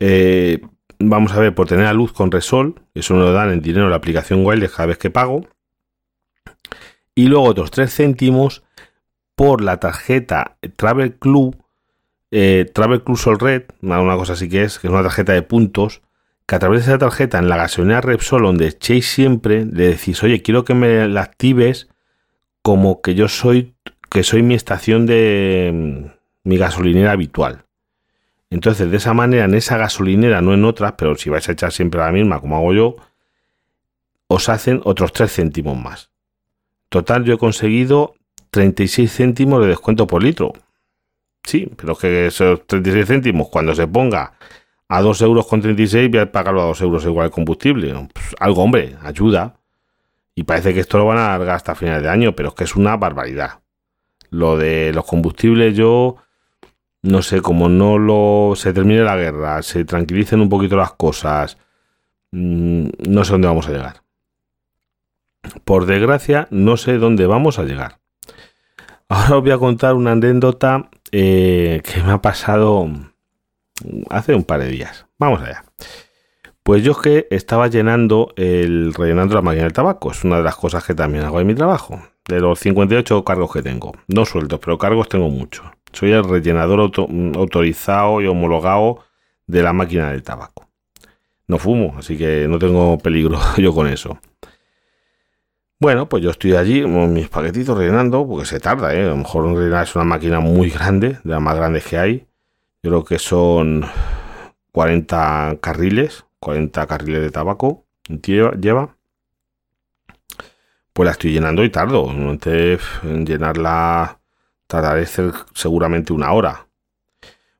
eh, 0.00 0.60
vamos 0.98 1.32
a 1.32 1.38
ver, 1.38 1.54
por 1.54 1.68
tener 1.68 1.84
la 1.84 1.92
luz 1.92 2.12
con 2.12 2.30
Resol, 2.30 2.82
eso 2.94 3.14
me 3.14 3.20
lo 3.20 3.32
dan 3.32 3.50
en 3.50 3.62
dinero 3.62 3.88
la 3.88 3.96
aplicación 3.96 4.44
Wallet 4.44 4.68
cada 4.68 4.86
vez 4.86 4.98
que 4.98 5.10
pago, 5.10 5.46
y 7.14 7.28
luego 7.28 7.44
otros 7.44 7.70
3 7.70 7.94
céntimos 7.94 8.64
por 9.34 9.62
la 9.62 9.78
tarjeta 9.78 10.58
Travel 10.76 11.14
Club 11.14 11.62
eh, 12.34 12.64
Travel 12.72 13.04
Club 13.04 13.18
Sol 13.18 13.38
Red, 13.38 13.64
una 13.82 14.16
cosa 14.16 14.32
así 14.32 14.48
que 14.48 14.62
es, 14.62 14.78
que 14.78 14.86
es 14.86 14.92
una 14.92 15.02
tarjeta 15.02 15.34
de 15.34 15.42
puntos, 15.42 16.00
que 16.46 16.54
a 16.54 16.58
través 16.58 16.80
de 16.80 16.90
esa 16.90 16.98
tarjeta 16.98 17.38
en 17.38 17.48
la 17.48 17.58
gasolinera 17.58 18.00
Repsol, 18.00 18.42
donde 18.42 18.68
echéis 18.68 19.06
siempre, 19.06 19.66
le 19.66 19.88
decís, 19.88 20.22
oye, 20.22 20.40
quiero 20.40 20.64
que 20.64 20.72
me 20.74 21.06
la 21.08 21.20
actives 21.20 21.88
como 22.62 23.02
que 23.02 23.14
yo 23.14 23.28
soy, 23.28 23.71
que 24.12 24.22
soy 24.22 24.42
mi 24.42 24.54
estación 24.54 25.06
de 25.06 25.70
mm, 25.72 26.48
mi 26.48 26.58
gasolinera 26.58 27.12
habitual. 27.12 27.64
Entonces, 28.50 28.90
de 28.90 28.98
esa 28.98 29.14
manera, 29.14 29.46
en 29.46 29.54
esa 29.54 29.78
gasolinera, 29.78 30.42
no 30.42 30.52
en 30.52 30.66
otras, 30.66 30.92
pero 30.98 31.16
si 31.16 31.30
vais 31.30 31.48
a 31.48 31.52
echar 31.52 31.72
siempre 31.72 32.00
la 32.00 32.12
misma, 32.12 32.38
como 32.38 32.56
hago 32.56 32.74
yo, 32.74 32.96
os 34.26 34.50
hacen 34.50 34.82
otros 34.84 35.14
3 35.14 35.32
céntimos 35.32 35.78
más. 35.78 36.10
Total, 36.90 37.24
yo 37.24 37.34
he 37.34 37.38
conseguido 37.38 38.14
36 38.50 39.10
céntimos 39.10 39.62
de 39.62 39.68
descuento 39.68 40.06
por 40.06 40.22
litro. 40.22 40.52
Sí, 41.44 41.70
pero 41.76 41.96
que 41.96 42.26
esos 42.26 42.66
36 42.66 43.06
céntimos, 43.06 43.48
cuando 43.48 43.74
se 43.74 43.86
ponga 43.86 44.34
a 44.88 45.00
2 45.00 45.22
euros 45.22 45.46
con 45.46 45.62
36, 45.62 46.10
voy 46.10 46.20
a 46.20 46.30
pagarlo 46.30 46.60
a 46.60 46.66
2 46.66 46.82
euros 46.82 47.04
igual 47.06 47.26
el 47.26 47.32
combustible. 47.32 47.94
Pues 48.12 48.36
algo, 48.38 48.62
hombre, 48.62 48.96
ayuda. 49.02 49.54
Y 50.34 50.42
parece 50.42 50.74
que 50.74 50.80
esto 50.80 50.98
lo 50.98 51.06
van 51.06 51.16
a 51.18 51.34
alargar 51.34 51.56
hasta 51.56 51.74
finales 51.74 52.02
de 52.02 52.10
año, 52.10 52.36
pero 52.36 52.50
es 52.50 52.54
que 52.54 52.64
es 52.64 52.76
una 52.76 52.96
barbaridad. 52.98 53.62
Lo 54.32 54.56
de 54.56 54.92
los 54.94 55.04
combustibles, 55.04 55.76
yo 55.76 56.16
no 57.02 57.20
sé, 57.20 57.42
como 57.42 57.68
no 57.68 57.98
lo 57.98 58.54
se 58.56 58.72
termine 58.72 59.02
la 59.02 59.16
guerra, 59.16 59.62
se 59.62 59.84
tranquilicen 59.84 60.40
un 60.40 60.48
poquito 60.48 60.74
las 60.74 60.92
cosas, 60.92 61.58
mm, 62.30 62.86
no 63.10 63.24
sé 63.24 63.32
dónde 63.32 63.48
vamos 63.48 63.68
a 63.68 63.72
llegar. 63.72 64.02
Por 65.64 65.84
desgracia, 65.84 66.48
no 66.50 66.78
sé 66.78 66.96
dónde 66.96 67.26
vamos 67.26 67.58
a 67.58 67.64
llegar. 67.64 67.98
Ahora 69.08 69.36
os 69.36 69.42
voy 69.42 69.50
a 69.50 69.58
contar 69.58 69.94
una 69.94 70.12
anécdota 70.12 70.88
eh, 71.10 71.82
que 71.84 72.02
me 72.02 72.12
ha 72.12 72.22
pasado 72.22 72.88
hace 74.08 74.34
un 74.34 74.44
par 74.44 74.60
de 74.60 74.68
días. 74.68 75.04
Vamos 75.18 75.42
allá. 75.42 75.64
Pues 76.62 76.82
yo 76.82 76.92
es 76.92 76.98
que 76.98 77.26
estaba 77.30 77.68
llenando 77.68 78.32
el 78.36 78.94
rellenando 78.94 79.34
la 79.34 79.42
máquina 79.42 79.64
del 79.64 79.74
tabaco. 79.74 80.12
Es 80.12 80.24
una 80.24 80.38
de 80.38 80.44
las 80.44 80.56
cosas 80.56 80.84
que 80.84 80.94
también 80.94 81.24
hago 81.24 81.38
en 81.40 81.46
mi 81.46 81.54
trabajo. 81.54 82.00
De 82.26 82.40
los 82.40 82.60
58 82.60 83.24
cargos 83.24 83.52
que 83.52 83.62
tengo. 83.62 83.92
No 84.08 84.24
sueltos, 84.24 84.60
pero 84.60 84.78
cargos 84.78 85.08
tengo 85.08 85.28
muchos. 85.28 85.66
Soy 85.92 86.12
el 86.12 86.24
rellenador 86.24 86.80
autorizado 86.80 88.20
y 88.20 88.26
homologado 88.26 89.00
de 89.46 89.62
la 89.62 89.72
máquina 89.72 90.10
del 90.10 90.22
tabaco. 90.22 90.68
No 91.48 91.58
fumo, 91.58 91.94
así 91.98 92.16
que 92.16 92.46
no 92.48 92.58
tengo 92.58 92.96
peligro 92.98 93.38
yo 93.56 93.74
con 93.74 93.88
eso. 93.88 94.18
Bueno, 95.80 96.08
pues 96.08 96.22
yo 96.22 96.30
estoy 96.30 96.54
allí 96.54 96.82
con 96.82 97.12
mis 97.12 97.28
paquetitos 97.28 97.76
rellenando, 97.76 98.26
porque 98.26 98.46
se 98.46 98.60
tarda, 98.60 98.94
¿eh? 98.94 99.04
A 99.04 99.08
lo 99.08 99.16
mejor 99.16 99.52
rellenar 99.52 99.82
es 99.82 99.96
una 99.96 100.04
máquina 100.04 100.38
muy 100.38 100.70
grande, 100.70 101.18
de 101.24 101.30
las 101.30 101.40
más 101.40 101.56
grandes 101.56 101.84
que 101.84 101.98
hay. 101.98 102.26
Yo 102.84 102.90
creo 102.90 103.04
que 103.04 103.18
son 103.18 103.84
40 104.70 105.58
carriles, 105.60 106.24
40 106.38 106.86
carriles 106.86 107.20
de 107.22 107.30
tabaco 107.30 107.84
lleva. 108.60 108.96
Pues 110.92 111.06
la 111.06 111.12
estoy 111.12 111.32
llenando 111.32 111.64
y 111.64 111.70
tardo. 111.70 112.10
En 112.10 113.26
llenarla 113.26 114.18
tardaré 114.66 115.06
seguramente 115.54 116.12
una 116.12 116.32
hora. 116.32 116.66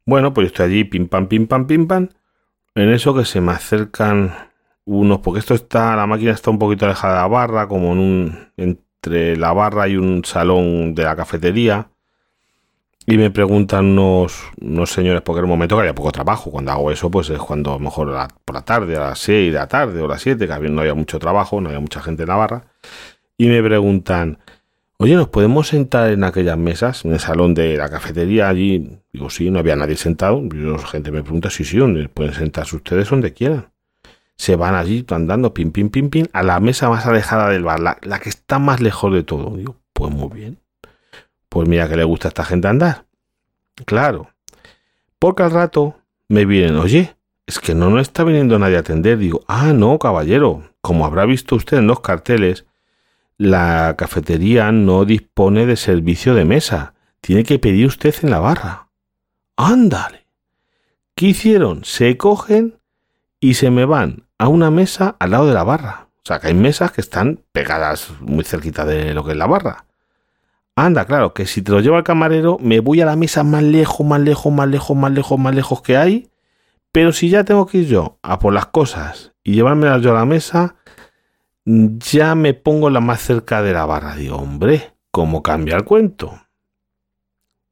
Bueno, 0.04 0.32
pues 0.34 0.48
estoy 0.48 0.66
allí, 0.66 0.84
pim 0.84 1.08
pam, 1.08 1.28
pim 1.28 1.46
pam, 1.46 1.66
pim 1.66 1.86
pam. 1.86 2.08
En 2.74 2.88
eso 2.90 3.14
que 3.14 3.24
se 3.24 3.40
me 3.40 3.52
acercan 3.52 4.34
unos, 4.84 5.20
porque 5.20 5.40
esto 5.40 5.54
está, 5.54 5.94
la 5.94 6.06
máquina 6.06 6.32
está 6.32 6.50
un 6.50 6.58
poquito 6.58 6.86
alejada 6.86 7.14
de 7.14 7.20
la 7.20 7.28
barra, 7.28 7.68
como 7.68 7.92
en 7.92 7.98
un, 7.98 8.52
entre 8.56 9.36
la 9.36 9.52
barra 9.52 9.88
y 9.88 9.96
un 9.96 10.24
salón 10.24 10.94
de 10.94 11.04
la 11.04 11.14
cafetería. 11.14 11.88
Y 13.04 13.16
me 13.16 13.30
preguntan 13.30 13.98
unos, 13.98 14.52
señores, 14.86 15.22
porque 15.22 15.40
en 15.40 15.44
el 15.44 15.48
momento 15.50 15.76
que 15.76 15.80
había 15.80 15.94
poco 15.94 16.12
trabajo. 16.12 16.50
Cuando 16.50 16.72
hago 16.72 16.90
eso, 16.90 17.10
pues 17.10 17.30
es 17.30 17.38
cuando 17.38 17.70
a 17.70 17.74
lo 17.74 17.80
mejor 17.80 18.12
por 18.44 18.54
la 18.54 18.62
tarde, 18.62 18.96
a 18.96 19.00
las 19.00 19.18
6 19.18 19.52
de 19.52 19.58
la 19.58 19.68
tarde 19.68 20.00
o 20.00 20.04
a 20.04 20.08
las 20.08 20.22
7, 20.22 20.46
que 20.46 20.68
no 20.68 20.80
había 20.80 20.94
mucho 20.94 21.18
trabajo, 21.18 21.60
no 21.60 21.68
había 21.68 21.80
mucha 21.80 22.00
gente 22.00 22.22
en 22.22 22.28
la 22.28 22.36
barra. 22.36 22.64
Y 23.42 23.48
me 23.48 23.60
preguntan, 23.60 24.38
oye, 24.98 25.16
¿nos 25.16 25.26
podemos 25.26 25.66
sentar 25.66 26.12
en 26.12 26.22
aquellas 26.22 26.56
mesas, 26.56 27.04
en 27.04 27.12
el 27.12 27.18
salón 27.18 27.54
de 27.54 27.76
la 27.76 27.90
cafetería 27.90 28.48
allí? 28.48 29.00
Digo, 29.12 29.30
sí, 29.30 29.50
no 29.50 29.58
había 29.58 29.74
nadie 29.74 29.96
sentado. 29.96 30.40
Y 30.44 30.58
la 30.58 30.78
gente 30.78 31.10
me 31.10 31.24
pregunta, 31.24 31.50
sí, 31.50 31.64
sí, 31.64 31.76
¿dónde 31.76 32.08
pueden 32.08 32.34
sentarse 32.34 32.76
ustedes 32.76 33.10
donde 33.10 33.32
quieran? 33.32 33.66
se 34.36 34.54
van 34.54 34.76
allí 34.76 35.04
andando, 35.10 35.52
pim, 35.52 35.72
pim, 35.72 35.90
pim, 35.90 36.08
pim, 36.08 36.26
a 36.32 36.44
la 36.44 36.60
mesa 36.60 36.88
más 36.88 37.04
alejada 37.04 37.48
del 37.48 37.64
bar, 37.64 37.80
la, 37.80 38.20
que 38.20 38.28
está 38.28 38.60
más 38.60 38.80
lejos 38.80 39.12
de 39.12 39.24
todo. 39.24 39.56
Digo, 39.56 39.74
pues 39.92 40.12
muy 40.12 40.28
bien. 40.28 40.58
Pues 41.48 41.68
mira 41.68 41.88
que 41.88 41.96
le 41.96 42.04
gusta 42.04 42.28
a 42.28 42.30
esta 42.30 42.44
gente 42.44 42.68
andar. 42.68 43.06
Claro. 43.86 44.30
Porque 45.18 45.42
al 45.42 45.50
rato 45.50 45.96
me 46.28 46.44
vienen, 46.44 46.76
oye, 46.76 47.16
es 47.44 47.58
que 47.58 47.74
no 47.74 47.90
nos 47.90 48.02
está 48.02 48.22
viniendo 48.22 48.56
nadie 48.60 48.76
a 48.76 48.80
atender. 48.80 49.18
Digo, 49.18 49.42
ah, 49.48 49.72
no, 49.72 49.98
caballero, 49.98 50.62
como 50.80 51.06
habrá 51.06 51.26
visto 51.26 51.56
usted 51.56 51.78
en 51.78 51.88
los 51.88 51.98
carteles, 51.98 52.66
la 53.38 53.94
cafetería 53.96 54.72
no 54.72 55.04
dispone 55.04 55.66
de 55.66 55.76
servicio 55.76 56.34
de 56.34 56.44
mesa. 56.44 56.94
Tiene 57.20 57.44
que 57.44 57.58
pedir 57.58 57.86
usted 57.86 58.14
en 58.22 58.30
la 58.30 58.40
barra. 58.40 58.88
Ándale. 59.56 60.26
¿Qué 61.14 61.26
hicieron? 61.26 61.84
Se 61.84 62.16
cogen 62.16 62.78
y 63.40 63.54
se 63.54 63.70
me 63.70 63.84
van 63.84 64.24
a 64.38 64.48
una 64.48 64.70
mesa 64.70 65.16
al 65.18 65.32
lado 65.32 65.46
de 65.46 65.54
la 65.54 65.64
barra. 65.64 66.08
O 66.16 66.22
sea, 66.24 66.38
que 66.38 66.48
hay 66.48 66.54
mesas 66.54 66.92
que 66.92 67.00
están 67.00 67.40
pegadas 67.52 68.10
muy 68.20 68.44
cerquita 68.44 68.84
de 68.84 69.12
lo 69.12 69.24
que 69.24 69.32
es 69.32 69.36
la 69.36 69.46
barra. 69.46 69.86
Anda, 70.74 71.04
claro, 71.04 71.34
que 71.34 71.46
si 71.46 71.60
te 71.60 71.72
lo 71.72 71.80
llevo 71.80 71.96
al 71.96 72.04
camarero, 72.04 72.56
me 72.60 72.80
voy 72.80 73.00
a 73.00 73.06
la 73.06 73.16
mesa 73.16 73.42
más 73.42 73.62
lejos, 73.62 74.06
más 74.06 74.20
lejos, 74.20 74.52
más 74.52 74.68
lejos, 74.68 74.96
más 74.96 75.12
lejos, 75.12 75.38
más 75.38 75.54
lejos 75.54 75.82
que 75.82 75.96
hay. 75.96 76.30
Pero 76.92 77.12
si 77.12 77.28
ya 77.28 77.44
tengo 77.44 77.66
que 77.66 77.78
ir 77.78 77.88
yo 77.88 78.18
a 78.22 78.38
por 78.38 78.52
las 78.52 78.66
cosas 78.66 79.32
y 79.42 79.54
llevármelas 79.54 80.00
yo 80.02 80.12
a 80.12 80.14
la 80.14 80.24
mesa, 80.24 80.76
ya 81.64 82.34
me 82.34 82.54
pongo 82.54 82.90
la 82.90 83.00
más 83.00 83.20
cerca 83.20 83.62
de 83.62 83.72
la 83.72 83.86
barra. 83.86 84.16
Digo, 84.16 84.36
hombre, 84.36 84.94
¿cómo 85.10 85.42
cambia 85.42 85.76
el 85.76 85.84
cuento? 85.84 86.40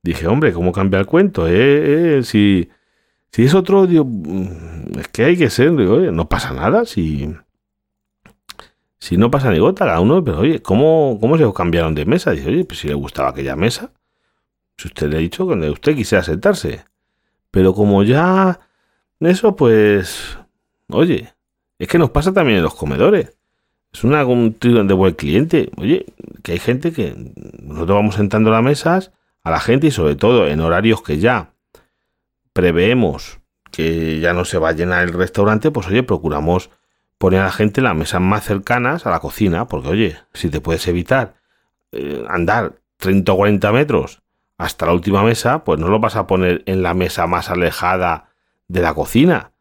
Dije, 0.02 0.26
hombre, 0.26 0.52
¿cómo 0.52 0.72
cambia 0.72 1.00
el 1.00 1.06
cuento? 1.06 1.46
Eh, 1.46 2.18
eh, 2.18 2.22
si, 2.22 2.70
si 3.32 3.44
es 3.44 3.54
otro, 3.54 3.86
digo, 3.86 4.04
mm, 4.04 4.98
es 4.98 5.08
que 5.08 5.24
hay 5.24 5.36
que 5.36 5.50
ser, 5.50 5.70
oye, 5.70 6.10
no 6.12 6.28
pasa 6.28 6.52
nada, 6.52 6.86
si, 6.86 7.34
si 8.98 9.16
no 9.16 9.30
pasa 9.30 9.50
ni 9.50 9.58
gota, 9.58 9.84
cada 9.84 10.00
uno, 10.00 10.24
pero 10.24 10.38
oye, 10.40 10.62
¿cómo, 10.62 11.18
cómo 11.20 11.36
se 11.36 11.52
cambiaron 11.52 11.94
de 11.94 12.06
mesa? 12.06 12.30
Dice, 12.30 12.48
oye, 12.48 12.64
pues 12.64 12.80
si 12.80 12.88
le 12.88 12.94
gustaba 12.94 13.30
aquella 13.30 13.56
mesa, 13.56 13.92
si 14.76 14.88
usted 14.88 15.08
le 15.08 15.16
ha 15.16 15.20
dicho 15.20 15.46
que 15.46 15.70
usted 15.70 15.94
quisiera 15.94 16.24
sentarse. 16.24 16.84
Pero 17.50 17.74
como 17.74 18.02
ya 18.02 18.60
eso, 19.20 19.56
pues, 19.56 20.38
oye, 20.88 21.34
es 21.78 21.88
que 21.88 21.98
nos 21.98 22.10
pasa 22.10 22.32
también 22.32 22.58
en 22.58 22.64
los 22.64 22.74
comedores. 22.74 23.36
Es 23.92 24.04
una, 24.04 24.24
un 24.24 24.56
de 24.60 24.94
buen 24.94 25.14
cliente. 25.14 25.70
Oye, 25.76 26.06
que 26.42 26.52
hay 26.52 26.58
gente 26.58 26.92
que 26.92 27.14
nosotros 27.60 27.96
vamos 27.96 28.14
sentando 28.14 28.50
las 28.50 28.62
mesas 28.62 29.12
a 29.42 29.50
la 29.50 29.60
gente 29.60 29.88
y 29.88 29.90
sobre 29.90 30.16
todo 30.16 30.46
en 30.46 30.60
horarios 30.60 31.02
que 31.02 31.18
ya 31.18 31.52
preveemos 32.52 33.40
que 33.70 34.20
ya 34.20 34.32
no 34.32 34.44
se 34.44 34.58
va 34.58 34.70
a 34.70 34.72
llenar 34.72 35.04
el 35.04 35.12
restaurante, 35.12 35.70
pues 35.70 35.86
oye, 35.86 36.02
procuramos 36.02 36.70
poner 37.18 37.40
a 37.40 37.44
la 37.44 37.52
gente 37.52 37.80
las 37.80 37.94
mesas 37.94 38.20
más 38.20 38.44
cercanas 38.44 39.06
a 39.06 39.10
la 39.10 39.20
cocina, 39.20 39.68
porque 39.68 39.88
oye, 39.88 40.16
si 40.32 40.50
te 40.50 40.60
puedes 40.60 40.86
evitar 40.88 41.34
eh, 41.92 42.24
andar 42.28 42.80
30 42.96 43.32
o 43.32 43.36
40 43.36 43.72
metros 43.72 44.22
hasta 44.58 44.86
la 44.86 44.92
última 44.92 45.22
mesa, 45.22 45.64
pues 45.64 45.78
no 45.78 45.88
lo 45.88 46.00
vas 46.00 46.16
a 46.16 46.26
poner 46.26 46.62
en 46.66 46.82
la 46.82 46.94
mesa 46.94 47.26
más 47.26 47.50
alejada 47.50 48.30
de 48.68 48.82
la 48.82 48.94
cocina. 48.94 49.52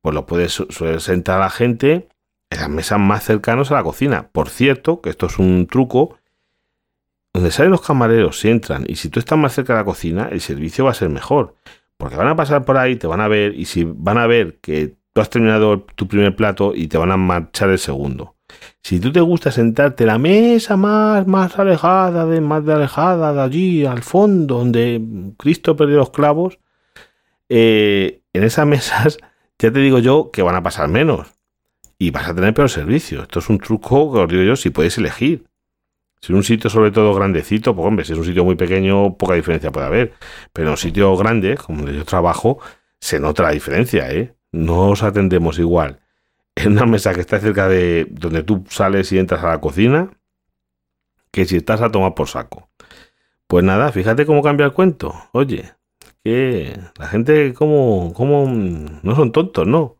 Pues 0.00 0.14
lo 0.14 0.26
puedes 0.26 0.62
sentar 0.98 1.38
a 1.38 1.44
la 1.44 1.50
gente 1.50 2.08
en 2.50 2.60
las 2.60 2.68
mesas 2.68 2.98
más 2.98 3.24
cercanas 3.24 3.70
a 3.70 3.74
la 3.74 3.82
cocina. 3.82 4.28
Por 4.32 4.48
cierto, 4.48 5.00
que 5.00 5.10
esto 5.10 5.26
es 5.26 5.38
un 5.38 5.66
truco, 5.66 6.18
donde 7.34 7.50
salen 7.50 7.72
los 7.72 7.82
camareros, 7.82 8.40
si 8.40 8.48
entran, 8.48 8.84
y 8.88 8.96
si 8.96 9.10
tú 9.10 9.20
estás 9.20 9.38
más 9.38 9.52
cerca 9.52 9.74
de 9.74 9.80
la 9.80 9.84
cocina, 9.84 10.28
el 10.30 10.40
servicio 10.40 10.84
va 10.84 10.92
a 10.92 10.94
ser 10.94 11.08
mejor. 11.10 11.54
Porque 11.96 12.16
van 12.16 12.28
a 12.28 12.36
pasar 12.36 12.64
por 12.64 12.76
ahí, 12.76 12.96
te 12.96 13.06
van 13.06 13.20
a 13.20 13.28
ver, 13.28 13.54
y 13.54 13.64
si 13.66 13.84
van 13.84 14.18
a 14.18 14.26
ver 14.26 14.58
que 14.60 14.96
has 15.14 15.30
terminado 15.30 15.80
tu 15.80 16.06
primer 16.06 16.36
plato 16.36 16.72
y 16.74 16.86
te 16.86 16.98
van 16.98 17.10
a 17.10 17.16
marchar 17.16 17.70
el 17.70 17.78
segundo. 17.78 18.36
Si 18.82 19.00
tú 19.00 19.12
te 19.12 19.20
gusta 19.20 19.50
sentarte 19.50 20.06
la 20.06 20.18
mesa 20.18 20.76
más, 20.76 21.26
más 21.26 21.58
alejada, 21.58 22.24
de, 22.24 22.40
más 22.40 22.64
de 22.64 22.72
alejada, 22.72 23.32
de 23.32 23.40
allí, 23.40 23.84
al 23.84 24.02
fondo, 24.02 24.58
donde 24.58 25.02
Cristo 25.36 25.76
perdió 25.76 25.96
los 25.96 26.10
clavos, 26.10 26.58
eh, 27.48 28.22
en 28.32 28.44
esas 28.44 28.66
mesas 28.66 29.18
ya 29.58 29.72
te 29.72 29.80
digo 29.80 29.98
yo 29.98 30.30
que 30.30 30.42
van 30.42 30.54
a 30.54 30.62
pasar 30.62 30.88
menos 30.88 31.26
y 31.98 32.10
vas 32.10 32.28
a 32.28 32.34
tener 32.34 32.54
peor 32.54 32.70
servicio. 32.70 33.22
Esto 33.22 33.40
es 33.40 33.48
un 33.48 33.58
truco 33.58 34.12
que 34.12 34.18
os 34.20 34.28
digo 34.28 34.42
yo 34.42 34.56
si 34.56 34.70
puedes 34.70 34.96
elegir. 34.98 35.44
Si 36.20 36.32
es 36.32 36.36
un 36.36 36.44
sitio 36.44 36.70
sobre 36.70 36.90
todo 36.90 37.14
grandecito, 37.14 37.74
pues 37.74 37.86
hombre, 37.86 38.04
si 38.04 38.12
es 38.12 38.18
un 38.18 38.24
sitio 38.24 38.44
muy 38.44 38.56
pequeño, 38.56 39.16
poca 39.16 39.34
diferencia 39.34 39.70
puede 39.70 39.86
haber. 39.86 40.14
Pero 40.52 40.68
en 40.68 40.70
un 40.72 40.76
sitio 40.76 41.16
grande, 41.16 41.56
como 41.56 41.82
donde 41.82 41.96
yo 41.96 42.04
trabajo, 42.04 42.58
se 43.00 43.20
nota 43.20 43.42
la 43.44 43.50
diferencia, 43.50 44.10
¿eh? 44.10 44.34
no 44.52 44.90
os 44.90 45.02
atendemos 45.02 45.58
igual 45.58 46.00
en 46.56 46.72
una 46.72 46.86
mesa 46.86 47.14
que 47.14 47.20
está 47.20 47.38
cerca 47.38 47.68
de 47.68 48.06
donde 48.10 48.42
tú 48.42 48.64
sales 48.68 49.12
y 49.12 49.18
entras 49.18 49.44
a 49.44 49.48
la 49.48 49.60
cocina 49.60 50.10
que 51.30 51.44
si 51.44 51.56
estás 51.56 51.80
a 51.82 51.90
tomar 51.90 52.14
por 52.14 52.28
saco. 52.28 52.68
Pues 53.46 53.64
nada, 53.64 53.92
fíjate 53.92 54.26
cómo 54.26 54.42
cambia 54.42 54.66
el 54.66 54.72
cuento. 54.72 55.14
Oye, 55.32 55.72
que 56.24 56.78
la 56.98 57.06
gente 57.06 57.54
como, 57.54 58.12
como 58.14 58.46
no 58.46 59.14
son 59.14 59.32
tontos, 59.32 59.66
¿no? 59.66 59.97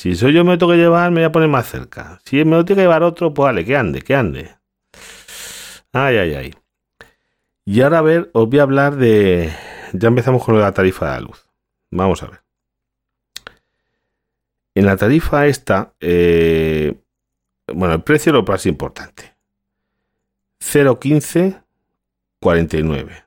Si 0.00 0.16
soy 0.16 0.32
yo 0.32 0.44
me 0.46 0.52
lo 0.52 0.58
tengo 0.58 0.72
que 0.72 0.78
llevar, 0.78 1.10
me 1.10 1.20
voy 1.20 1.24
a 1.24 1.32
poner 1.32 1.50
más 1.50 1.68
cerca. 1.68 2.22
Si 2.24 2.42
me 2.46 2.56
lo 2.56 2.64
que 2.64 2.74
llevar 2.74 3.02
otro, 3.02 3.34
pues 3.34 3.44
vale, 3.44 3.66
que 3.66 3.76
ande, 3.76 4.00
que 4.00 4.14
ande. 4.14 4.50
Ay, 5.92 6.16
ay, 6.16 6.34
ay. 6.36 6.54
Y 7.66 7.82
ahora 7.82 7.98
a 7.98 8.00
ver, 8.00 8.30
os 8.32 8.48
voy 8.48 8.60
a 8.60 8.62
hablar 8.62 8.96
de... 8.96 9.52
Ya 9.92 10.08
empezamos 10.08 10.42
con 10.42 10.58
la 10.58 10.72
tarifa 10.72 11.04
de 11.04 11.12
la 11.12 11.20
luz. 11.20 11.46
Vamos 11.90 12.22
a 12.22 12.28
ver. 12.28 12.40
En 14.74 14.86
la 14.86 14.96
tarifa 14.96 15.46
esta, 15.46 15.92
eh, 16.00 16.94
bueno, 17.66 17.92
el 17.92 18.02
precio 18.02 18.32
lo 18.32 18.42
más 18.42 18.64
importante. 18.64 19.34
0,15, 20.60 21.62
49. 22.40 23.24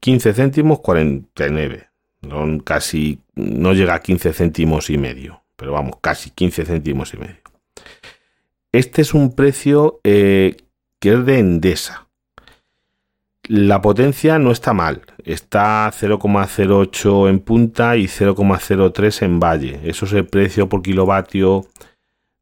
15 0.00 0.32
céntimos, 0.32 0.80
49. 0.80 1.90
Son 2.26 2.60
casi, 2.60 3.20
no 3.34 3.74
llega 3.74 3.96
a 3.96 4.00
15 4.00 4.32
céntimos 4.32 4.88
y 4.88 4.96
medio, 4.96 5.43
pero 5.56 5.72
vamos, 5.72 5.96
casi 6.00 6.30
15 6.30 6.64
céntimos 6.64 7.14
y 7.14 7.18
medio. 7.18 7.36
Este 8.72 9.02
es 9.02 9.14
un 9.14 9.34
precio 9.34 10.00
eh, 10.04 10.56
que 10.98 11.12
es 11.12 11.24
de 11.24 11.38
Endesa. 11.38 12.08
La 13.46 13.82
potencia 13.82 14.38
no 14.38 14.50
está 14.50 14.72
mal, 14.72 15.02
está 15.22 15.92
0,08 15.92 17.28
en 17.28 17.40
punta 17.40 17.96
y 17.96 18.04
0,03 18.04 19.22
en 19.22 19.38
valle. 19.38 19.80
Eso 19.84 20.06
es 20.06 20.12
el 20.14 20.26
precio 20.26 20.68
por 20.68 20.82
kilovatio 20.82 21.66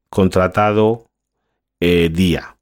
contratado 0.09 1.07
eh, 1.81 2.09
día. 2.09 2.57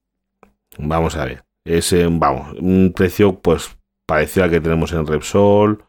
Vamos 0.79 1.17
a 1.17 1.27
ver, 1.27 1.45
es 1.65 1.95
vamos, 2.11 2.57
un 2.59 2.95
precio 2.97 3.39
pues 3.39 3.77
parecido 4.07 4.45
al 4.45 4.51
que 4.51 4.61
tenemos 4.61 4.93
en 4.93 5.07
Repsol 5.07 5.85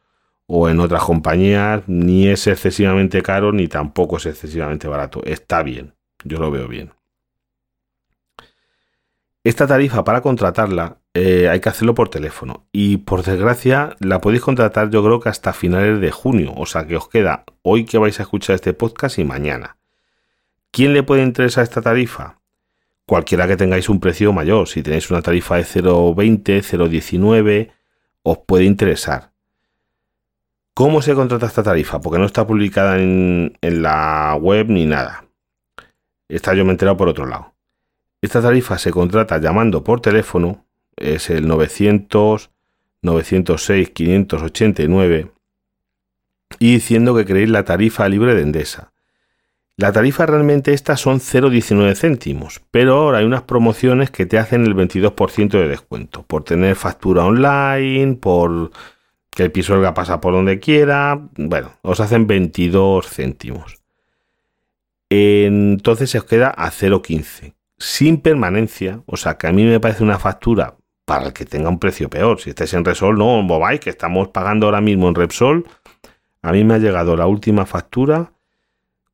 o 0.54 0.68
en 0.68 0.82
otras 0.82 1.04
compañías. 1.04 1.84
Ni 1.88 2.28
es 2.28 2.46
excesivamente 2.46 3.22
caro 3.22 3.54
ni 3.54 3.70
tampoco 3.70 4.18
es 4.18 4.26
excesivamente 4.26 4.88
barato. 4.88 5.24
Está 5.24 5.64
bien, 5.64 5.96
yo 6.26 6.40
lo 6.40 6.52
veo 6.52 6.68
bien. 6.68 6.92
Esta 9.46 9.66
tarifa 9.66 10.04
para 10.04 10.22
contratarla 10.22 10.98
eh, 11.14 11.48
hay 11.50 11.62
que 11.62 11.70
hacerlo 11.70 11.96
por 11.96 12.10
teléfono 12.10 12.68
y 12.72 12.98
por 12.98 13.24
desgracia 13.24 13.96
la 14.00 14.22
podéis 14.22 14.44
contratar 14.44 14.92
yo 14.92 15.04
creo 15.04 15.20
que 15.20 15.30
hasta 15.30 15.54
finales 15.54 16.00
de 16.00 16.12
junio, 16.12 16.54
o 16.56 16.66
sea 16.66 16.86
que 16.86 16.96
os 16.96 17.08
queda 17.08 17.46
hoy 17.64 17.86
que 17.86 17.98
vais 17.98 18.20
a 18.20 18.24
escuchar 18.24 18.56
este 18.56 18.74
podcast 18.74 19.18
y 19.20 19.24
mañana. 19.24 19.78
¿Quién 20.70 20.94
le 20.94 21.02
puede 21.02 21.24
interesar 21.24 21.64
esta 21.64 21.82
tarifa? 21.82 22.40
Cualquiera 23.08 23.48
que 23.48 23.58
tengáis 23.58 23.90
un 23.90 24.00
precio 24.00 24.32
mayor, 24.32 24.68
si 24.68 24.84
tenéis 24.84 25.10
una 25.10 25.22
tarifa 25.22 25.56
de 25.56 25.64
0,20, 25.64 26.62
0,19, 26.62 27.72
os 28.24 28.38
puede 28.46 28.66
interesar. 28.66 29.31
¿Cómo 30.74 31.02
se 31.02 31.14
contrata 31.14 31.46
esta 31.46 31.64
tarifa? 31.64 32.00
Porque 32.00 32.20
no 32.20 32.26
está 32.26 32.48
publicada 32.48 32.98
en, 33.00 33.54
la 33.62 34.38
web 34.40 34.68
ni 34.70 34.86
nada. 34.86 35.26
Esta 36.30 36.54
yo 36.54 36.64
me 36.64 36.70
he 36.70 36.74
enterado 36.74 36.98
por 36.98 37.10
otro 37.10 37.26
lado. 37.26 37.54
Esta 38.22 38.42
tarifa 38.42 38.78
se 38.78 38.92
contrata 38.92 39.38
llamando 39.40 39.84
por 39.84 40.00
teléfono, 40.00 40.66
es 40.96 41.30
el 41.30 41.48
900 41.48 42.52
906 43.02 43.90
589 43.90 45.32
y 46.60 46.74
diciendo 46.74 47.16
que 47.16 47.26
queréis 47.26 47.50
la 47.50 47.66
tarifa 47.66 48.08
libre 48.08 48.36
de 48.36 48.44
Endesa. 48.44 48.92
La 49.78 49.92
tarifa 49.92 50.26
realmente 50.26 50.74
esta 50.74 50.96
son 50.98 51.20
0,19 51.20 51.96
céntimos, 51.96 52.62
pero 52.70 52.96
ahora 52.96 53.20
hay 53.20 53.26
unas 53.26 53.42
promociones 53.42 54.12
que 54.12 54.28
te 54.28 54.38
hacen 54.38 54.66
el 54.66 54.76
22% 54.76 55.50
de 55.50 55.68
descuento 55.68 56.24
por 56.24 56.44
tener 56.44 56.76
factura 56.76 57.26
online, 57.26 58.16
por 58.18 58.72
que 59.32 59.44
el 59.44 59.52
pisuelga 59.52 59.94
pasa 59.94 60.22
por 60.22 60.34
donde 60.34 60.60
quiera, 60.60 61.20
bueno, 61.36 61.74
os 61.82 62.00
hacen 62.00 62.28
22 62.28 63.08
céntimos. 63.08 63.82
Entonces 65.10 66.10
se 66.10 66.20
os 66.20 66.26
queda 66.26 66.50
a 66.50 66.72
0,15 66.72 67.56
sin 67.82 68.22
permanencia, 68.22 69.02
o 69.08 69.18
sea 69.18 69.38
que 69.38 69.48
a 69.48 69.52
mí 69.52 69.64
me 69.64 69.80
parece 69.80 70.04
una 70.04 70.20
factura 70.20 70.76
para 71.06 71.26
el 71.26 71.34
que 71.34 71.46
tenga 71.46 71.70
un 71.70 71.80
precio 71.80 72.10
peor. 72.10 72.40
Si 72.40 72.52
estáis 72.52 72.74
en 72.74 72.86
Repsol, 72.86 73.18
no 73.18 73.42
mováis, 73.42 73.80
que 73.80 73.90
estamos 73.90 74.30
pagando 74.30 74.68
ahora 74.68 74.82
mismo 74.82 75.10
en 75.10 75.16
Repsol. 75.16 75.66
A 76.44 76.52
mí 76.52 76.64
me 76.64 76.76
ha 76.76 76.78
llegado 76.78 77.18
la 77.18 77.28
última 77.28 77.66
factura, 77.66 78.34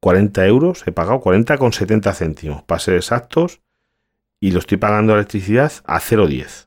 40 0.02 0.46
euros, 0.46 0.84
he 0.86 0.92
pagado 0.92 1.20
40 1.22 1.58
con 1.58 1.74
70 1.74 2.14
céntimos, 2.14 2.64
para 2.64 2.80
ser 2.80 2.96
exactos, 2.96 3.62
y 4.40 4.52
lo 4.52 4.60
estoy 4.60 4.78
pagando 4.78 5.14
electricidad 5.14 5.72
a 5.86 6.00
0,10, 6.00 6.67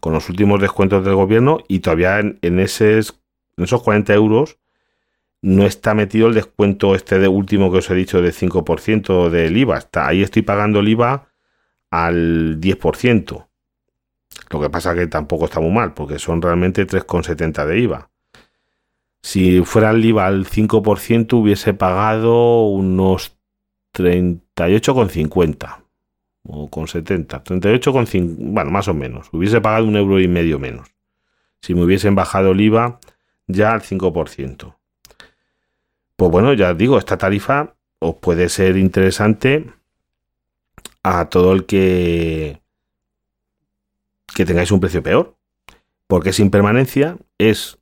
con 0.00 0.12
los 0.12 0.28
últimos 0.28 0.60
descuentos 0.60 1.04
del 1.04 1.14
gobierno, 1.14 1.58
y 1.68 1.80
todavía 1.80 2.18
en, 2.18 2.38
en, 2.42 2.58
esos 2.58 3.14
40 3.56 4.12
euros 4.14 4.58
no 5.42 5.64
está 5.64 5.94
metido 5.94 6.28
el 6.28 6.34
descuento 6.34 6.94
este 6.94 7.18
de 7.18 7.28
último 7.28 7.70
que 7.70 7.78
os 7.78 7.90
he 7.90 7.94
dicho 7.94 8.20
de 8.20 8.30
5% 8.30 9.30
del 9.30 9.56
IVA. 9.56 9.78
Está, 9.78 10.08
ahí 10.08 10.22
estoy 10.22 10.42
pagando 10.42 10.80
el 10.80 10.88
IVA 10.88 11.28
al 11.90 12.60
10%. 12.60 13.46
Lo 14.50 14.60
que 14.60 14.70
pasa 14.70 14.94
que 14.94 15.06
tampoco 15.06 15.46
está 15.46 15.60
muy 15.60 15.70
mal, 15.72 15.94
porque 15.94 16.18
son 16.18 16.42
realmente 16.42 16.86
3,70 16.86 17.66
de 17.66 17.78
IVA. 17.78 18.10
Si 19.22 19.62
fuera 19.64 19.90
el 19.90 20.04
IVA 20.04 20.26
al 20.26 20.46
5%, 20.46 21.32
hubiese 21.34 21.74
pagado 21.74 22.66
unos 22.66 23.36
38,50 23.94 25.79
o 26.42 26.68
con 26.70 26.88
70, 26.88 27.44
38,50, 27.44 28.36
bueno, 28.38 28.70
más 28.70 28.88
o 28.88 28.94
menos. 28.94 29.28
Hubiese 29.32 29.60
pagado 29.60 29.86
un 29.86 29.96
euro 29.96 30.20
y 30.20 30.28
medio 30.28 30.58
menos. 30.58 30.88
Si 31.60 31.74
me 31.74 31.82
hubiesen 31.82 32.14
bajado 32.14 32.52
el 32.52 32.60
IVA 32.60 32.98
ya 33.46 33.72
al 33.72 33.82
5%. 33.82 34.76
Pues 36.16 36.30
bueno, 36.30 36.52
ya 36.54 36.74
digo, 36.74 36.98
esta 36.98 37.18
tarifa 37.18 37.74
os 37.98 38.16
puede 38.16 38.48
ser 38.48 38.76
interesante 38.76 39.70
a 41.02 41.28
todo 41.28 41.52
el 41.52 41.66
que 41.66 42.60
que 44.34 44.44
tengáis 44.44 44.70
un 44.70 44.80
precio 44.80 45.02
peor. 45.02 45.36
Porque 46.06 46.32
sin 46.32 46.50
permanencia 46.50 47.16
es 47.38 47.78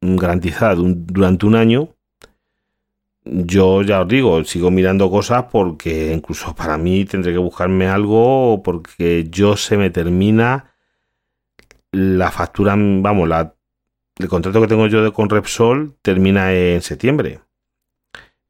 garantizada 0.00 0.74
durante 0.76 1.46
un 1.46 1.54
año. 1.54 1.94
Yo 3.24 3.82
ya 3.82 4.02
os 4.02 4.08
digo, 4.08 4.44
sigo 4.44 4.70
mirando 4.70 5.10
cosas 5.10 5.44
porque 5.50 6.12
incluso 6.12 6.54
para 6.56 6.76
mí 6.78 7.04
tendré 7.04 7.32
que 7.32 7.38
buscarme 7.38 7.88
algo 7.88 8.62
porque 8.62 9.26
yo 9.30 9.56
se 9.56 9.76
me 9.76 9.90
termina 9.90 10.72
la 11.92 12.30
factura, 12.30 12.74
vamos, 12.76 13.28
la, 13.28 13.54
el 14.18 14.28
contrato 14.28 14.60
que 14.60 14.66
tengo 14.66 14.86
yo 14.86 15.02
de, 15.02 15.12
con 15.12 15.30
Repsol 15.30 15.96
termina 16.02 16.52
en 16.52 16.82
septiembre. 16.82 17.40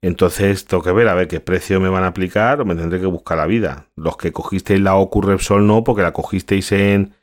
Entonces 0.02 0.66
tengo 0.66 0.82
que 0.82 0.92
ver 0.92 1.08
a 1.08 1.14
ver 1.14 1.28
qué 1.28 1.40
precio 1.40 1.80
me 1.80 1.88
van 1.88 2.04
a 2.04 2.08
aplicar 2.08 2.60
o 2.60 2.66
me 2.66 2.74
tendré 2.74 3.00
que 3.00 3.06
buscar 3.06 3.38
la 3.38 3.46
vida. 3.46 3.86
Los 3.96 4.16
que 4.18 4.32
cogisteis 4.32 4.80
la 4.80 4.96
OCU 4.96 5.22
Repsol 5.22 5.66
no, 5.66 5.82
porque 5.82 6.02
la 6.02 6.12
cogisteis 6.12 6.72
en 6.72 7.14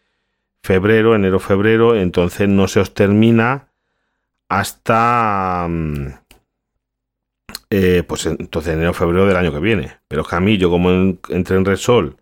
febrero, 0.64 1.16
enero, 1.16 1.40
febrero, 1.40 1.96
entonces 1.96 2.48
no 2.50 2.68
se 2.68 2.80
os 2.80 2.94
termina 2.94 3.68
hasta... 4.50 5.68
Eh, 7.74 8.04
pues 8.06 8.26
entonces 8.26 8.74
enero, 8.74 8.94
febrero 8.94 9.26
del 9.26 9.38
año 9.38 9.54
que 9.54 9.60
viene. 9.60 9.98
Pero 10.10 10.24
es 10.24 10.28
que 10.28 10.36
a 10.36 10.42
mí, 10.42 10.58
yo 10.58 10.70
como 10.70 10.92
entré 10.92 11.56
en 11.56 11.64
Repsol 11.64 12.18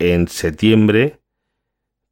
en 0.00 0.26
septiembre, 0.26 1.20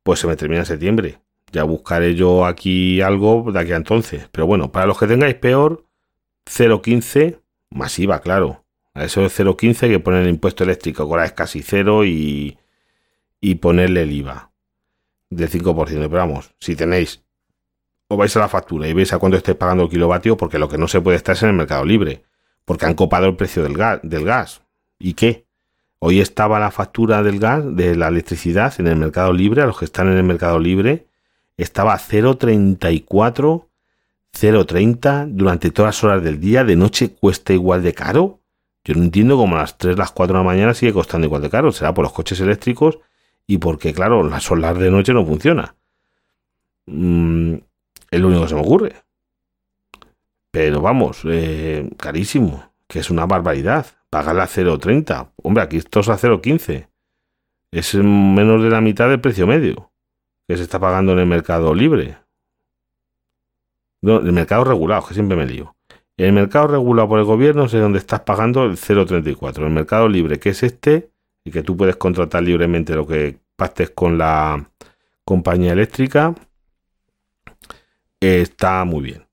pues 0.05 0.21
se 0.21 0.29
me 0.29 0.37
termina 0.37 0.61
en 0.61 0.67
septiembre. 0.67 1.19
Ya 1.51 1.65
buscaré 1.65 2.15
yo 2.15 2.47
aquí 2.47 3.01
algo 3.01 3.51
de 3.53 3.59
aquí 3.59 3.73
a 3.73 3.77
entonces. 3.77 4.29
Pero 4.31 4.47
bueno, 4.47 4.71
para 4.71 4.87
los 4.87 4.97
que 4.99 5.09
tengáis 5.09 5.35
peor, 5.35 5.85
0,15 6.47 7.41
masiva, 7.71 8.21
claro. 8.21 8.65
A 8.95 9.05
eso 9.05 9.27
es 9.27 9.39
0,15 9.39 9.89
que 9.89 9.99
poner 9.99 10.23
el 10.23 10.29
impuesto 10.29 10.63
eléctrico, 10.63 11.03
ahora 11.03 11.25
es 11.25 11.33
casi 11.33 11.61
cero 11.61 12.05
y, 12.05 12.57
y 13.41 13.57
ponerle 13.57 14.03
el 14.03 14.13
IVA 14.13 14.53
del 15.31 15.51
5%. 15.51 15.87
Pero 15.87 16.09
vamos, 16.09 16.55
si 16.61 16.77
tenéis 16.77 17.25
o 18.07 18.17
vais 18.17 18.37
a 18.37 18.41
la 18.41 18.49
factura 18.49 18.87
y 18.87 18.93
veis 18.93 19.13
a 19.13 19.19
cuánto 19.19 19.37
estáis 19.37 19.57
pagando 19.57 19.85
el 19.85 19.91
kilovatio, 19.91 20.37
porque 20.37 20.61
lo 20.61 20.69
que 20.69 20.79
no 20.79 20.87
se 20.87 21.01
puede 21.01 21.17
estar 21.17 21.35
es 21.35 21.43
en 21.43 21.49
el 21.49 21.57
mercado 21.57 21.85
libre, 21.85 22.23
porque 22.65 22.87
han 22.87 22.95
copado 22.95 23.27
el 23.27 23.37
precio 23.37 23.63
del 23.63 23.77
gas. 23.77 24.01
Del 24.03 24.25
gas. 24.25 24.63
¿Y 24.99 25.15
qué? 25.15 25.47
Hoy 25.99 26.21
estaba 26.21 26.59
la 26.59 26.71
factura 26.71 27.23
del 27.23 27.39
gas, 27.39 27.65
de 27.77 27.97
la 27.97 28.09
electricidad 28.09 28.75
en 28.79 28.87
el 28.87 28.97
mercado 28.97 29.33
libre, 29.33 29.63
a 29.63 29.67
los 29.67 29.79
que 29.79 29.87
están 29.87 30.09
en 30.09 30.19
el 30.19 30.25
mercado 30.25 30.59
libre, 30.59 31.07
estaba 31.57 31.97
0,34, 31.97 33.67
0,30 34.33 35.29
durante 35.31 35.71
todas 35.71 35.97
las 35.97 36.05
horas 36.05 36.23
del 36.23 36.41
día, 36.41 36.65
de 36.65 36.77
noche 36.77 37.15
cuesta 37.15 37.53
igual 37.53 37.83
de 37.83 37.95
caro. 37.95 38.41
Yo 38.85 38.95
no 38.95 39.03
entiendo 39.03 39.37
cómo 39.37 39.57
a 39.57 39.61
las 39.61 39.79
3, 39.79 39.97
las 39.97 40.11
4 40.11 40.35
de 40.35 40.41
la 40.41 40.45
mañana 40.45 40.75
sigue 40.75 40.93
costando 40.93 41.27
igual 41.27 41.41
de 41.41 41.49
caro. 41.49 41.73
Será 41.73 41.95
por 41.95 42.03
los 42.03 42.13
coches 42.13 42.39
eléctricos 42.41 42.99
y 43.47 43.59
porque, 43.59 43.95
claro, 43.95 44.23
la 44.29 44.41
solar 44.41 44.77
de 44.79 44.91
noche 44.91 45.15
no 45.15 45.25
funciona. 45.25 45.75
Mm, 46.87 47.55
es 48.11 48.21
lo 48.21 48.29
único 48.29 48.43
que 48.43 48.49
se 48.49 48.55
me 48.55 48.61
ocurre. 48.61 48.93
Pero 50.55 50.81
vamos, 50.81 51.23
eh, 51.25 51.91
carísimo, 51.97 52.71
que 52.87 53.01
es 53.01 53.11
una 53.11 53.27
barbaridad 53.27 53.87
pagarla 54.09 54.45
a 54.45 54.47
0,30. 54.47 55.33
Hombre, 55.43 55.65
aquí 55.65 55.79
esto 55.79 55.99
es 55.99 56.09
a 56.09 56.17
0,15. 56.17 56.87
Es 57.73 57.97
menos 57.97 58.63
de 58.63 58.71
la 58.71 58.81
mitad 58.81 59.09
del 59.09 59.21
precio 59.21 59.49
medio 59.49 59.91
que 60.47 60.57
se 60.57 60.63
está 60.63 60.79
pagando 60.79 61.11
en 61.11 61.19
el 61.19 61.27
mercado 61.27 61.75
libre. 61.75 62.19
No, 64.01 64.19
el 64.19 64.33
mercado 64.33 64.63
regulado, 64.63 65.05
que 65.09 65.15
siempre 65.15 65.37
me 65.37 65.45
lío. 65.45 65.75
El 66.17 66.33
mercado 66.33 66.69
regulado 66.69 67.09
por 67.09 67.19
el 67.19 67.25
gobierno 67.25 67.65
es 67.65 67.73
donde 67.73 67.99
estás 67.99 68.21
pagando 68.21 68.63
el 68.63 68.77
0,34. 68.77 69.65
El 69.65 69.71
mercado 69.71 70.09
libre, 70.09 70.39
que 70.39 70.51
es 70.51 70.63
este, 70.63 71.11
y 71.43 71.51
que 71.51 71.65
tú 71.65 71.77
puedes 71.77 71.97
contratar 71.97 72.45
libremente 72.45 72.95
lo 72.95 73.09
que 73.09 73.41
pactes 73.57 73.91
con 73.91 74.19
la 74.19 74.71
compañía 75.25 75.73
eléctrica, 75.73 76.33
está 78.21 78.85
muy 78.85 79.03
bien. 79.03 79.25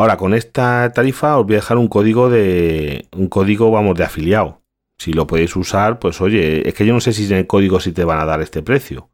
Ahora, 0.00 0.16
con 0.16 0.32
esta 0.32 0.90
tarifa 0.94 1.36
os 1.36 1.44
voy 1.44 1.56
a 1.56 1.58
dejar 1.58 1.76
un 1.76 1.86
código 1.86 2.30
de. 2.30 3.06
un 3.14 3.28
código, 3.28 3.70
vamos, 3.70 3.94
de 3.98 4.04
afiliado. 4.04 4.62
Si 4.96 5.12
lo 5.12 5.26
podéis 5.26 5.54
usar, 5.56 5.98
pues 5.98 6.22
oye, 6.22 6.66
es 6.66 6.72
que 6.72 6.86
yo 6.86 6.94
no 6.94 7.00
sé 7.00 7.12
si 7.12 7.26
en 7.26 7.40
el 7.40 7.46
código 7.46 7.80
si 7.80 7.92
te 7.92 8.04
van 8.04 8.18
a 8.18 8.24
dar 8.24 8.40
este 8.40 8.62
precio. 8.62 9.10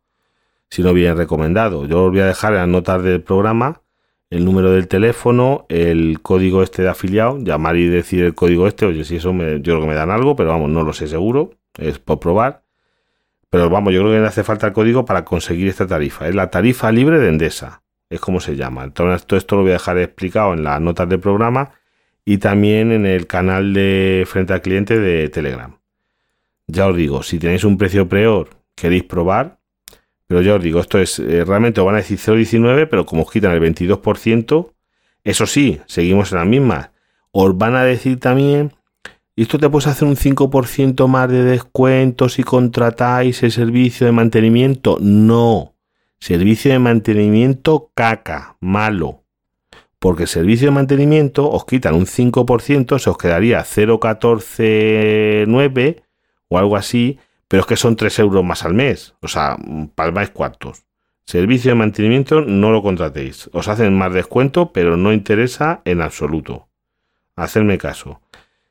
Si 0.71 0.85
no 0.85 0.93
viene 0.93 1.15
recomendado. 1.15 1.87
Yo 1.87 2.05
os 2.05 2.13
voy 2.13 2.21
a 2.21 2.27
dejar 2.27 2.53
en 2.53 2.59
las 2.61 2.69
notas 2.69 3.03
del 3.03 3.21
programa 3.21 3.83
el 4.31 4.45
número 4.45 4.71
del 4.71 4.87
teléfono, 4.87 5.67
el 5.71 6.21
código 6.23 6.63
este 6.63 6.83
de 6.83 6.89
afiliado, 6.91 7.39
llamar 7.41 7.75
y 7.77 7.89
decir 7.89 8.23
el 8.23 8.37
código 8.37 8.69
este, 8.69 8.87
oye, 8.87 9.03
si 9.05 9.17
eso 9.17 9.33
me, 9.33 9.55
yo 9.55 9.75
creo 9.75 9.81
que 9.81 9.89
me 9.89 9.95
dan 9.95 10.11
algo, 10.13 10.37
pero 10.37 10.51
vamos, 10.51 10.71
no 10.71 10.85
lo 10.85 10.93
sé 10.93 11.09
seguro, 11.09 11.51
es 11.79 11.99
por 11.99 12.21
probar. 12.21 12.63
Pero 13.51 13.69
vamos, 13.71 13.93
yo 13.93 14.03
creo 14.03 14.13
que 14.13 14.21
me 14.21 14.29
hace 14.29 14.45
falta 14.45 14.69
el 14.69 14.73
código 14.73 15.05
para 15.05 15.25
conseguir 15.25 15.67
esta 15.67 15.89
tarifa. 15.89 16.29
Es 16.29 16.37
la 16.37 16.49
tarifa 16.49 16.93
libre 16.93 17.19
de 17.19 17.29
Endesa 17.29 17.83
es 18.11 18.21
como 18.21 18.41
se 18.41 18.57
llama. 18.57 18.85
Entonces, 18.85 19.27
todo 19.27 19.39
esto 19.39 19.57
lo 19.57 19.63
voy 19.63 19.71
a 19.71 19.75
dejar 19.75 19.99
explicado 19.99 20.55
en 20.55 20.65
las 20.65 20.81
notas 20.81 21.09
del 21.09 21.21
programa 21.21 21.73
y 22.25 22.39
también 22.39 22.93
en 22.93 23.07
el 23.07 23.27
canal 23.27 23.73
de 23.73 24.25
frente 24.27 24.53
al 24.53 24.63
cliente 24.63 24.99
de 24.99 25.29
Telegram. 25.29 25.79
Ya 26.67 26.89
os 26.89 26.97
digo, 26.97 27.23
si 27.23 27.39
tenéis 27.39 27.65
un 27.65 27.79
precio 27.79 28.09
peor, 28.09 28.51
queréis 28.75 29.05
probar, 29.05 29.61
pero 30.27 30.43
ya 30.43 30.57
os 30.57 30.63
digo, 30.63 30.81
esto 30.81 30.99
es, 30.99 31.21
eh, 31.21 31.45
realmente 31.45 31.81
os 31.81 31.87
van 31.87 31.95
a 31.95 31.99
decir 31.99 32.19
0,19, 32.19 32.89
pero 32.89 33.07
como 33.07 33.23
os 33.23 33.31
quitan 33.31 33.53
el 33.53 33.61
22%, 33.61 34.73
eso 35.23 35.47
sí, 35.47 35.81
seguimos 35.87 36.33
en 36.33 36.39
la 36.39 36.45
misma. 36.45 36.93
Os 37.31 37.57
van 37.57 37.77
a 37.77 37.85
decir 37.85 38.19
también, 38.19 38.73
y 39.37 39.43
esto 39.43 39.59
te 39.59 39.69
puedes 39.69 39.87
hacer 39.87 40.09
un 40.09 40.17
5% 40.17 41.07
más 41.07 41.31
de 41.31 41.45
descuento 41.45 42.29
si 42.29 42.43
contratáis 42.43 43.43
el 43.43 43.53
servicio 43.53 44.07
de 44.07 44.13
mantenimiento. 44.13 44.99
No 45.01 45.76
Servicio 46.19 46.73
de 46.73 46.79
mantenimiento 46.79 47.91
caca, 47.95 48.57
malo. 48.61 49.25
Porque 49.99 50.27
servicio 50.27 50.69
de 50.69 50.75
mantenimiento 50.75 51.51
os 51.51 51.65
quitan 51.65 51.95
un 51.95 52.05
5%, 52.07 52.99
se 52.99 53.11
os 53.11 53.19
quedaría 53.19 53.65
0,149 53.65 56.03
o 56.49 56.59
algo 56.59 56.77
así, 56.77 57.19
pero 57.49 57.63
es 57.63 57.67
que 57.67 57.77
son 57.77 57.97
3 57.97 58.19
euros 58.21 58.45
más 58.45 58.65
al 58.65 58.75
mes. 58.75 59.15
O 59.21 59.29
sea, 59.29 59.57
palmáis 59.95 60.31
cuartos. 60.31 60.85
Servicio 61.25 61.73
de 61.73 61.77
mantenimiento 61.77 62.43
no 62.43 62.71
lo 62.71 62.83
contratéis. 62.83 63.51
Os 63.53 63.67
hacen 63.67 63.99
más 63.99 64.13
descuento, 64.13 64.73
pero 64.73 64.97
no 64.97 65.13
interesa 65.13 65.83
en 65.85 66.01
absoluto. 66.01 66.69
Hacedme 67.35 67.79
caso. 67.79 68.21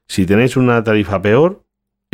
Si 0.08 0.25
tenéis 0.25 0.55
una 0.55 0.81
tarifa 0.84 1.21
peor, 1.21 1.64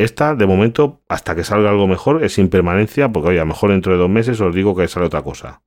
esta, 0.03 0.35
de 0.35 0.45
momento, 0.45 1.01
hasta 1.07 1.35
que 1.35 1.43
salga 1.43 1.69
algo 1.69 1.87
mejor, 1.87 2.23
es 2.23 2.33
sin 2.33 2.49
permanencia, 2.49 3.11
porque 3.11 3.29
oye, 3.29 3.39
a 3.39 3.43
lo 3.43 3.47
mejor 3.47 3.71
dentro 3.71 3.93
de 3.93 3.99
dos 3.99 4.09
meses 4.09 4.39
os 4.41 4.53
digo 4.53 4.75
que 4.75 4.87
sale 4.87 5.05
otra 5.05 5.21
cosa. 5.21 5.61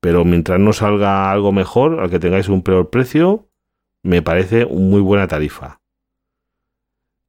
Pero 0.00 0.24
mientras 0.24 0.60
no 0.60 0.72
salga 0.72 1.30
algo 1.30 1.52
mejor, 1.52 2.00
al 2.00 2.10
que 2.10 2.18
tengáis 2.18 2.48
un 2.48 2.62
peor 2.62 2.90
precio, 2.90 3.48
me 4.02 4.20
parece 4.20 4.66
muy 4.66 5.00
buena 5.00 5.26
tarifa. 5.26 5.80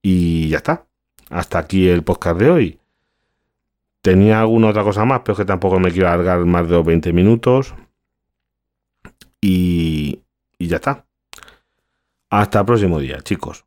Y 0.02 0.50
ya 0.50 0.58
está. 0.58 0.86
Hasta 1.30 1.58
aquí 1.58 1.88
el 1.88 2.04
podcast 2.04 2.38
de 2.38 2.50
hoy. 2.50 2.80
Tenía 4.02 4.42
alguna 4.42 4.68
otra 4.68 4.84
cosa 4.84 5.06
más, 5.06 5.22
pero 5.24 5.38
que 5.38 5.46
tampoco 5.46 5.80
me 5.80 5.92
quiero 5.92 6.10
alargar 6.10 6.44
más 6.46 6.68
de 6.68 6.76
los 6.76 6.86
20 6.86 7.14
minutos. 7.14 7.74
Y, 9.40 10.22
y 10.58 10.68
ya 10.68 10.76
está. 10.76 11.06
Hasta 12.30 12.60
el 12.60 12.66
próximo 12.66 13.00
día, 13.00 13.22
chicos. 13.22 13.64